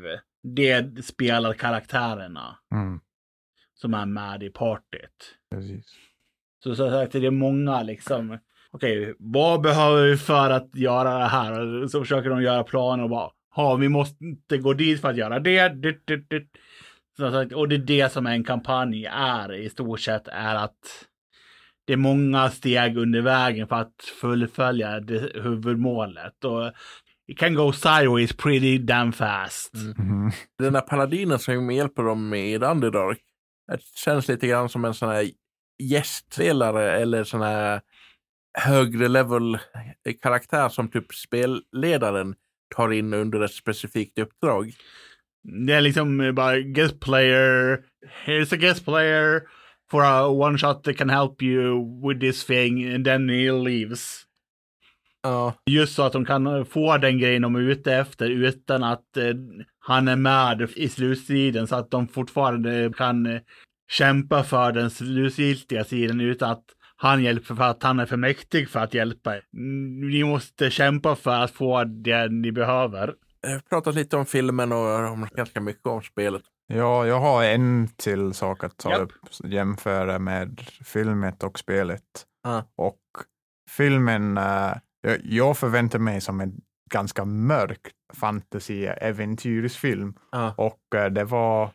Det 0.56 1.04
spelar 1.04 1.52
karaktärerna 1.52 2.56
mm, 2.74 3.00
som 3.84 3.94
är 3.94 4.06
med 4.06 4.42
i 4.42 4.50
partyt. 4.50 5.36
precis. 5.50 5.84
Så 6.62 6.74
som 6.74 6.90
sagt, 6.90 7.12
det 7.12 7.26
är 7.26 7.30
många 7.30 7.82
liksom. 7.82 8.38
Okej, 8.70 9.14
vad 9.18 9.60
behöver 9.60 10.06
vi 10.06 10.16
för 10.16 10.50
att 10.50 10.74
göra 10.74 11.18
det 11.18 11.24
här? 11.24 11.86
Så 11.86 12.00
försöker 12.00 12.30
de 12.30 12.42
göra 12.42 12.64
planer 12.64 13.04
och 13.04 13.10
bara, 13.10 13.30
ja, 13.56 13.74
vi 13.74 13.88
måste 13.88 14.58
gå 14.58 14.72
dit 14.72 15.00
för 15.00 15.08
att 15.10 15.16
göra 15.16 15.38
det. 15.40 15.68
Dit, 15.68 16.06
dit, 16.06 16.30
dit. 16.30 16.48
Som 17.16 17.32
sagt, 17.32 17.52
och 17.52 17.68
det 17.68 17.74
är 17.74 17.78
det 17.78 18.12
som 18.12 18.26
en 18.26 18.44
kampanj 18.44 19.04
är 19.12 19.52
i 19.52 19.70
stort 19.70 20.00
sett, 20.00 20.28
är 20.28 20.54
att 20.54 21.06
det 21.86 21.92
är 21.92 21.96
många 21.96 22.50
steg 22.50 22.96
under 22.96 23.20
vägen 23.20 23.68
för 23.68 23.76
att 23.76 24.04
fullfölja 24.20 25.00
det 25.00 25.42
huvudmålet. 25.42 26.44
Och 26.44 26.72
it 27.26 27.38
can 27.38 27.54
go 27.54 27.72
sideways 27.72 28.32
pretty 28.36 28.78
damn 28.78 29.12
fast. 29.12 29.74
Mm. 29.74 29.94
Mhm. 30.08 30.30
Den 30.58 30.72
där 30.72 30.80
paladinen 30.80 31.38
som 31.38 31.70
hjälper 31.70 32.02
dem 32.02 32.34
i 32.34 32.58
The 32.58 32.66
Underdark. 32.66 33.18
Det 33.68 33.82
känns 33.94 34.28
lite 34.28 34.46
grann 34.46 34.68
som 34.68 34.84
en 34.84 34.94
sån 34.94 35.08
här 35.08 35.30
gästspelare 35.78 36.92
eller 36.92 37.24
sån 37.24 37.42
här 37.42 37.80
högre 38.58 39.08
level 39.08 39.54
eh, 39.54 40.14
karaktär 40.22 40.68
som 40.68 40.88
typ 40.88 41.14
spelledaren 41.14 42.34
tar 42.76 42.92
in 42.92 43.14
under 43.14 43.40
ett 43.40 43.52
specifikt 43.52 44.18
uppdrag. 44.18 44.72
Det 45.66 45.72
är 45.72 45.80
liksom 45.80 46.20
eh, 46.20 46.32
bara 46.32 46.60
guest 46.60 47.00
player. 47.00 47.84
Here's 48.26 48.54
a 48.54 48.56
guest 48.56 48.84
player 48.84 49.42
for 49.90 50.02
a 50.02 50.26
one 50.28 50.58
shot 50.58 50.84
that 50.84 50.96
can 50.96 51.10
help 51.10 51.42
you 51.42 51.84
with 52.08 52.20
this 52.20 52.44
thing 52.44 52.94
and 52.94 53.04
then 53.04 53.28
he 53.28 53.52
leaves. 53.52 54.26
Ja, 55.24 55.54
Just 55.70 55.94
så 55.94 56.02
att 56.02 56.12
de 56.12 56.24
kan 56.24 56.64
få 56.66 56.98
den 56.98 57.18
grejen 57.18 57.42
de 57.42 57.54
är 57.54 57.60
ute 57.60 57.94
efter 57.94 58.30
utan 58.30 58.82
att 58.82 59.16
eh, 59.16 59.24
han 59.78 60.08
är 60.08 60.16
med 60.16 60.70
i 60.76 60.88
slutstriden 60.88 61.66
så 61.66 61.76
att 61.76 61.90
de 61.90 62.08
fortfarande 62.08 62.92
kan 62.96 63.26
eh, 63.26 63.40
kämpa 63.92 64.42
för 64.44 64.72
den 64.72 64.90
slutgiltiga 64.90 65.84
sidan 65.84 66.20
utan 66.20 66.50
att 66.50 66.64
han 66.96 67.22
hjälper 67.22 67.54
för 67.54 67.64
att 67.64 67.82
han 67.82 68.00
är 68.00 68.06
för 68.06 68.16
mäktig 68.16 68.68
för 68.68 68.80
att 68.80 68.94
hjälpa. 68.94 69.32
Mm, 69.34 70.00
Ni 70.10 70.24
måste 70.24 70.70
kämpa 70.70 71.16
för 71.16 71.30
att 71.44 71.50
få 71.50 71.84
det 71.84 72.28
ni 72.28 72.52
behöver. 72.52 73.14
jag 73.40 73.50
har 73.50 73.58
pratat 73.58 73.94
lite 73.94 74.16
om 74.16 74.26
filmen 74.26 74.72
och 74.72 75.10
om 75.10 75.26
ganska 75.36 75.60
mycket 75.60 75.86
om 75.86 76.02
spelet. 76.02 76.42
Ja, 76.66 77.06
jag 77.06 77.20
har 77.20 77.44
en 77.44 77.88
till 77.96 78.32
sak 78.34 78.64
att 78.64 78.76
ta 78.78 78.90
Japp. 78.90 79.00
upp, 79.02 79.12
jämföra 79.44 80.18
med 80.18 80.60
filmet 80.84 81.42
och 81.42 81.58
spelet. 81.58 82.02
Ja. 82.42 82.64
Och 82.76 83.00
filmen, 83.70 84.38
eh, 84.38 84.72
jag, 85.24 85.58
förväntar 85.58 85.98
mig 85.98 86.20
som 86.20 86.40
en 86.40 86.60
ganska 86.90 87.24
mörk 87.24 87.80
fantasy-äventyrsfilm. 88.14 90.14
Ja. 90.32 90.54
Och 90.56 90.94
eh, 90.98 91.10
det 91.10 91.24
var 91.24 91.70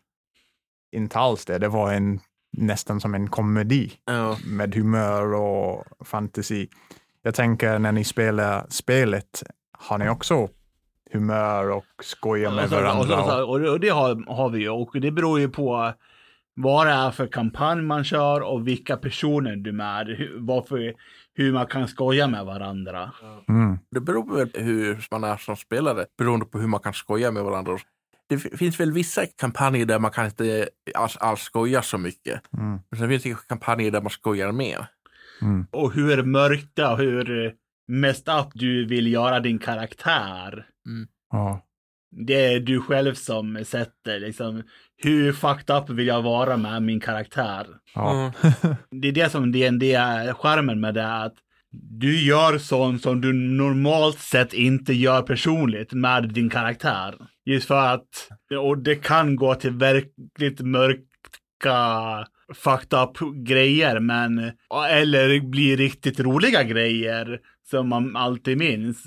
inte 0.91 1.19
alls 1.19 1.45
det, 1.45 1.57
det 1.57 1.67
var 1.67 1.93
en, 1.93 2.19
nästan 2.57 3.01
som 3.01 3.15
en 3.15 3.29
komedi 3.29 3.91
Ja. 4.05 4.37
med 4.47 4.75
humör 4.75 5.33
och 5.33 5.85
fantasy. 6.07 6.67
Jag 7.21 7.35
tänker 7.35 7.79
när 7.79 7.91
ni 7.91 8.03
spelar 8.03 8.65
spelet, 8.69 9.43
har 9.71 9.97
ni 9.97 10.09
också 10.09 10.49
humör 11.11 11.69
och 11.71 11.85
skojar 12.03 12.51
med 12.51 12.63
Och, 12.63 12.69
så, 12.69 12.75
och, 12.77 12.81
varandra? 12.83 13.07
så, 13.07 13.13
och, 13.15 13.19
och- 13.23 13.29
så, 13.29 13.45
och, 13.49 13.59
det- 13.59 13.69
och 13.69 13.79
det 13.79 13.89
har, 13.89 14.35
har 14.35 14.49
vi 14.49 14.59
ju. 14.59 14.69
Och 14.69 15.01
det 15.01 15.11
beror 15.11 15.39
ju 15.39 15.49
på 15.49 15.93
vad 16.55 16.87
det 16.87 16.93
är 16.93 17.11
för 17.11 17.27
kampanj 17.27 17.81
man 17.81 18.03
kör 18.03 18.41
och 18.41 18.67
vilka 18.67 18.97
personer 18.97 19.55
du 19.55 19.69
är 19.69 19.73
med. 19.73 20.29
Varför, 20.35 20.93
hur 21.39 21.53
man 21.53 21.67
kan 21.67 21.87
skoja 21.87 22.27
med 22.27 22.45
varandra. 22.45 23.11
Mm, 23.49 23.77
Det 23.91 23.99
beror 23.99 24.35
väl 24.35 24.49
hur 24.53 25.07
man 25.11 25.23
är 25.23 25.37
som 25.37 25.55
spelare, 25.55 26.05
beroende 26.17 26.45
på 26.45 26.59
hur 26.59 26.67
man 26.67 26.79
kan 26.79 26.93
skoja 26.93 27.31
med 27.31 27.43
varandra. 27.43 27.77
Det 28.29 28.37
finns 28.39 28.79
väl 28.79 28.91
vissa 28.91 29.25
kampanjer 29.25 29.85
där 29.85 29.99
man 29.99 30.11
kan 30.11 30.25
inte 30.25 30.69
alls, 30.95 31.17
alls 31.17 31.41
skoja 31.41 31.81
så 31.81 31.97
mycket. 31.97 32.41
mm, 32.57 32.79
Men 32.91 32.99
sen 32.99 33.09
finns 33.09 33.23
det 33.23 33.47
kampanjer 33.47 33.91
där 33.91 34.01
man 34.01 34.09
skojar 34.09 34.51
mer. 34.51 34.87
mm. 35.41 35.67
Och 35.71 35.93
hur 35.93 36.23
mörkta, 36.23 36.95
hur 36.95 37.53
mest 37.87 38.27
up 38.27 38.47
du 38.53 38.85
vill 38.85 39.07
göra 39.13 39.39
din 39.39 39.59
karaktär. 39.59 40.65
Ja, 41.31 41.65
Det 42.11 42.45
är 42.53 42.59
du 42.59 42.81
själv 42.81 43.13
som 43.13 43.65
sätter 43.65 44.19
liksom. 44.19 44.63
Hur 44.97 45.33
fucked 45.33 45.75
up 45.75 45.89
vill 45.89 46.07
jag 46.07 46.21
vara 46.21 46.57
med 46.57 46.83
min 46.83 46.99
karaktär? 46.99 47.67
ja. 47.95 48.33
Det 48.91 49.07
är 49.07 49.11
det 49.11 49.31
som 49.31 49.51
DND 49.51 49.83
är 49.83 50.33
charmen 50.33 50.79
med 50.79 50.93
det. 50.93 51.13
Att 51.13 51.35
du 51.71 52.19
gör 52.19 52.57
sånt 52.57 53.01
som 53.01 53.21
du 53.21 53.33
normalt 53.33 54.19
sett 54.19 54.53
inte 54.53 54.93
gör 54.93 55.21
personligt 55.21 55.93
med 55.93 56.33
din 56.33 56.49
karaktär. 56.49 57.15
Just 57.45 57.67
för 57.67 57.93
att, 57.93 58.29
och 58.59 58.77
det 58.77 58.95
kan 58.95 59.35
gå 59.35 59.55
till 59.55 59.71
verkligt 59.71 60.59
mörka 60.59 62.27
fucked 62.55 62.99
up 62.99 63.17
grejer, 63.47 63.99
men, 63.99 64.51
eller 64.89 65.49
bli 65.49 65.75
riktigt 65.75 66.19
roliga 66.19 66.63
grejer 66.63 67.39
som 67.69 67.89
man 67.89 68.15
alltid 68.15 68.57
minns. 68.57 69.03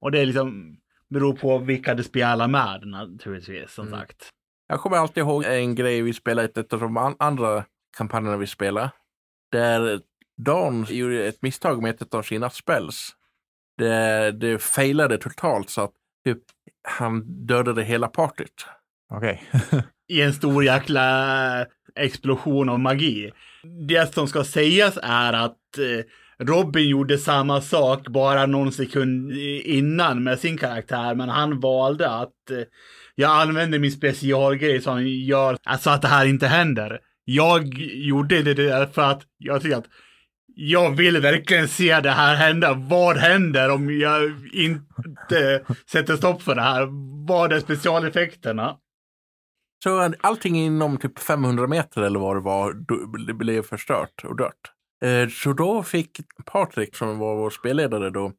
Och 0.00 0.10
det 0.10 0.20
är 0.20 0.26
liksom, 0.26 0.76
beror 1.10 1.32
på 1.36 1.58
vilka 1.58 1.94
du 1.94 2.02
spelar 2.02 2.48
med 2.48 2.80
naturligtvis, 2.86 3.70
som 3.72 3.86
Mm. 3.88 4.00
sagt. 4.00 4.28
Jag 4.68 4.80
kommer 4.80 4.96
alltid 4.96 5.20
ihåg 5.20 5.44
en 5.44 5.74
grej 5.74 6.02
vi 6.02 6.12
spelade 6.12 6.48
i 6.48 6.60
ett 6.60 6.72
av 6.72 6.80
de 6.80 6.96
an- 6.96 7.16
andra 7.18 7.64
kampanjerna 7.96 8.36
vi 8.36 8.46
spelade. 8.46 8.90
Där 9.52 10.00
Dan 10.36 10.86
gjorde 10.88 11.24
ett 11.26 11.42
misstag 11.42 11.82
med 11.82 12.02
ett 12.02 12.14
av 12.14 12.22
sina 12.22 12.50
spells. 12.50 13.10
Det, 13.78 14.30
det 14.32 14.58
failade 14.62 15.18
totalt 15.18 15.70
så 15.70 15.80
att 15.82 15.92
typ, 16.24 16.38
han 16.88 17.46
dödade 17.46 17.82
hela 17.82 18.08
partyt. 18.08 18.66
okej. 19.14 19.42
i 20.08 20.22
en 20.22 20.32
stor 20.32 20.64
jäkla 20.64 21.66
explosion 21.94 22.68
av 22.68 22.80
magi. 22.80 23.32
Det 23.88 24.14
som 24.14 24.28
ska 24.28 24.44
sägas 24.44 24.98
är 25.02 25.32
att 25.32 25.78
eh, 25.78 26.04
Robin 26.42 26.88
gjorde 26.88 27.18
samma 27.18 27.60
sak 27.60 28.08
bara 28.08 28.46
någon 28.46 28.72
sekund 28.72 29.32
innan 29.64 30.22
med 30.22 30.38
sin 30.38 30.58
karaktär, 30.58 31.14
men 31.14 31.28
han 31.28 31.60
valde 31.60 32.10
att 32.10 32.50
eh, 32.50 32.58
jag 33.14 33.40
använder 33.40 33.78
min 33.78 33.92
specialgrej 33.92 34.80
som 34.80 35.06
gör 35.06 35.56
alltså 35.64 35.90
att 35.90 36.02
det 36.02 36.08
här 36.08 36.26
inte 36.26 36.46
händer. 36.46 37.00
Jag 37.24 37.74
gjorde 37.78 38.42
det 38.42 38.54
där 38.54 38.86
för 38.86 39.02
att 39.02 39.22
jag 39.38 39.62
tycker 39.62 39.76
att 39.76 39.88
jag 40.58 40.96
vill 40.96 41.20
verkligen 41.20 41.68
se 41.68 42.00
det 42.00 42.10
här 42.10 42.34
hända. 42.34 42.74
Vad 42.74 43.16
händer 43.16 43.70
om 43.70 44.00
jag 44.00 44.22
inte 44.52 45.64
sätter 45.90 46.16
stopp 46.16 46.42
för 46.42 46.54
det 46.54 46.62
här? 46.62 46.88
Vad 47.26 47.52
är 47.52 47.60
specialeffekterna? 47.60 48.76
Så 49.84 50.14
allting 50.20 50.56
inom 50.56 50.98
typ 50.98 51.18
500 51.18 51.66
meter 51.66 52.02
eller 52.02 52.18
vad 52.18 52.36
det 52.36 52.40
var 52.40 52.74
det 53.26 53.34
blev 53.34 53.62
förstört 53.62 54.24
och 54.24 54.36
dött. 54.36 54.75
Eh, 55.04 55.28
Så 55.28 55.52
då 55.52 55.82
fick 55.82 56.20
Patrik, 56.44 56.96
som 56.96 57.18
var 57.18 57.36
vår 57.36 57.50
spelledare 57.50 58.10
då, 58.10 58.32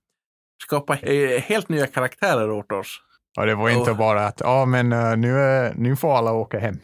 skapa 0.63 0.93
helt 1.41 1.69
nya 1.69 1.87
karaktärer 1.87 2.51
åt 2.51 2.71
oss. 2.71 2.99
Och 3.39 3.45
det 3.45 3.55
var 3.55 3.69
inte 3.69 3.91
Och- 3.91 3.97
bara 3.97 4.25
att, 4.25 4.39
ja 4.43 4.65
men 4.65 4.91
eh, 4.93 5.17
nu, 5.17 5.39
är, 5.39 5.73
nu 5.73 5.95
får 5.95 6.17
alla 6.17 6.31
åka 6.31 6.59
hem. 6.59 6.79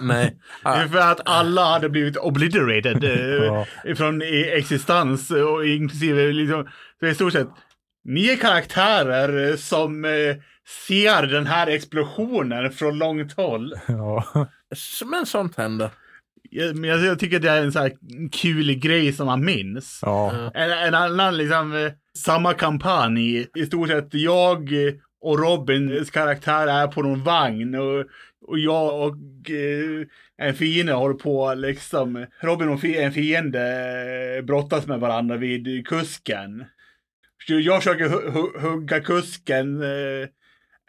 Nej, 0.00 0.36
Det 0.62 0.68
är 0.68 0.84
ah, 0.84 0.88
för 0.88 0.98
att 0.98 1.20
alla 1.24 1.64
hade 1.64 1.88
blivit 1.88 2.16
obliterated 2.16 3.04
eh, 3.04 3.44
Ja. 3.44 3.66
från 3.96 4.22
i 4.22 4.50
existens 4.56 5.30
och 5.30 5.66
inklusive 5.66 6.32
liksom, 6.32 6.68
så 7.00 7.06
i 7.06 7.14
stort 7.14 7.32
sett 7.32 7.48
ni 8.04 8.28
är 8.28 8.36
karaktärer 8.36 9.56
som 9.56 10.04
ser 10.86 11.22
den 11.26 11.46
här 11.46 11.66
explosionen 11.66 12.72
från 12.72 12.98
långt 12.98 13.32
håll. 13.36 13.74
Ja. 13.88 14.24
men 15.06 15.26
sånt 15.26 15.56
händer. 15.56 15.90
Men 16.74 16.84
jag, 16.84 17.04
jag 17.04 17.18
tycker 17.18 17.40
det 17.40 17.50
är 17.50 17.62
en 17.62 17.72
så 17.72 17.78
här 17.78 17.92
kul 18.32 18.74
grej 18.74 19.12
som 19.12 19.26
man 19.26 19.44
minns. 19.44 19.98
Ja. 20.02 20.50
En, 20.54 20.70
en 20.70 20.94
annan 20.94 21.36
liksom, 21.36 21.72
eh, 21.76 21.92
samma 22.18 22.54
kampanj. 22.54 23.46
I 23.54 23.66
stort 23.66 23.88
sett 23.88 24.14
jag 24.14 24.70
och 25.20 25.38
Robins 25.38 26.10
karaktär 26.10 26.66
är 26.66 26.86
på 26.86 27.02
någon 27.02 27.24
vagn 27.24 27.74
och, 27.74 28.04
och 28.48 28.58
jag 28.58 29.00
och 29.08 29.50
eh, 29.50 30.06
en 30.42 30.54
fiende 30.54 30.92
håller 30.92 31.14
på 31.14 31.54
liksom. 31.54 32.26
Robin 32.40 32.68
och 32.68 32.84
en 32.84 33.12
fiende 33.12 33.60
eh, 34.38 34.44
brottas 34.44 34.86
med 34.86 35.00
varandra 35.00 35.36
vid 35.36 35.86
kusken. 35.88 36.64
Så 37.46 37.58
jag 37.60 37.82
försöker 37.82 38.04
hu- 38.08 38.30
hu- 38.32 38.60
hugga 38.60 39.00
kusken. 39.00 39.82
Eh, 39.82 40.28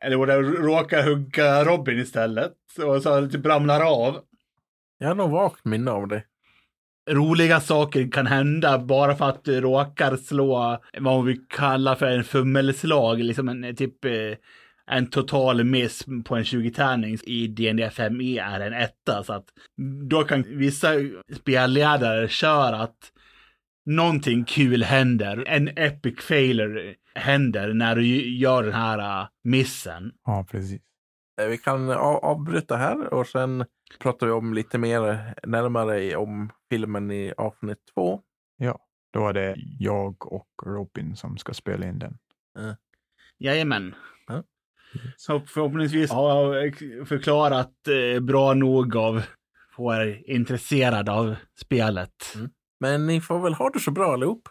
eller 0.01 0.17
råkar 0.61 1.03
hugga 1.03 1.63
Robin 1.63 1.99
istället. 1.99 2.53
Och 2.85 3.01
så 3.03 3.27
typ 3.27 3.45
ramlar 3.45 3.81
av 3.81 4.19
Jag 5.03 5.09
har 5.09 5.15
nog 5.15 5.31
vagt 5.31 5.65
minne 5.65 5.91
av 5.91 6.07
det. 6.07 6.23
roliga 7.09 7.59
saker 7.59 8.11
kan 8.11 8.27
hända 8.27 8.79
bara 8.79 9.15
för 9.15 9.29
att 9.29 9.43
du 9.43 9.61
råkar 9.61 10.15
slå 10.15 10.77
vad 10.99 11.25
vi 11.25 11.35
kallar 11.49 11.95
för 11.95 12.05
en 12.05 12.23
fummelslag, 12.23 13.19
liksom 13.19 13.49
en 13.49 13.75
typ 13.75 14.05
eh, 14.05 14.11
en 14.91 15.09
total 15.09 15.63
miss 15.63 16.05
på 16.25 16.35
en 16.35 16.43
20-tärning 16.43 17.17
i 17.23 17.47
DND 17.47 17.79
5e 17.79 18.43
är 18.43 18.59
en 18.59 18.73
etta. 18.73 19.23
Så 19.23 19.33
att 19.33 19.45
då 20.09 20.23
kan 20.23 20.43
vissa 20.47 20.87
spelledare 21.35 22.27
köra 22.27 22.77
att 22.77 23.11
någonting 23.85 24.45
kul 24.45 24.83
händer. 24.83 25.43
En 25.47 25.67
epic 25.67 26.19
failure 26.21 26.95
händer 27.15 27.73
när 27.73 27.95
du 27.95 28.05
gör 28.37 28.63
den 28.63 28.73
här 28.73 29.21
uh, 29.21 29.27
missen. 29.43 30.11
ja, 30.25 30.45
precis. 30.51 30.81
Eh, 31.41 31.47
Vi 31.47 31.57
kan 31.57 31.91
avbryta 31.91 32.75
här 32.77 33.13
och 33.13 33.27
sen 33.27 33.65
pratar 33.99 34.27
vi 34.27 34.33
om 34.33 34.53
lite 34.53 34.77
mer 34.77 35.33
närmare 35.47 36.03
i- 36.03 36.15
om 36.15 36.49
filmen 36.69 37.11
i 37.11 37.33
avsnitt 37.37 37.77
två. 37.93 38.21
Då 39.13 39.27
är 39.27 39.33
det 39.33 39.55
jag 39.79 40.33
och 40.33 40.47
Robin 40.65 41.15
som 41.15 41.37
ska 41.37 41.53
spela 41.53 41.85
in 41.85 41.99
den. 41.99 42.17
Jajamän. 43.37 43.95
Ja. 44.27 44.43
Så 45.17 45.39
förhoppningsvis 45.39 46.11
har 46.11 46.55
jag 46.55 46.75
förklarat 47.07 47.73
eh, 47.87 48.19
bra 48.19 48.53
nog 48.53 48.95
av 48.97 49.21
få 49.75 49.93
er 49.93 50.23
intresserade 50.29 51.11
av 51.11 51.35
spelet. 51.59 52.33
Men 52.79 53.07
ni 53.07 53.21
får 53.21 53.39
väl 53.39 53.53
ha 53.53 53.69
det 53.69 53.79
så 53.79 53.91
bra 53.91 54.13
allihop. 54.13 54.49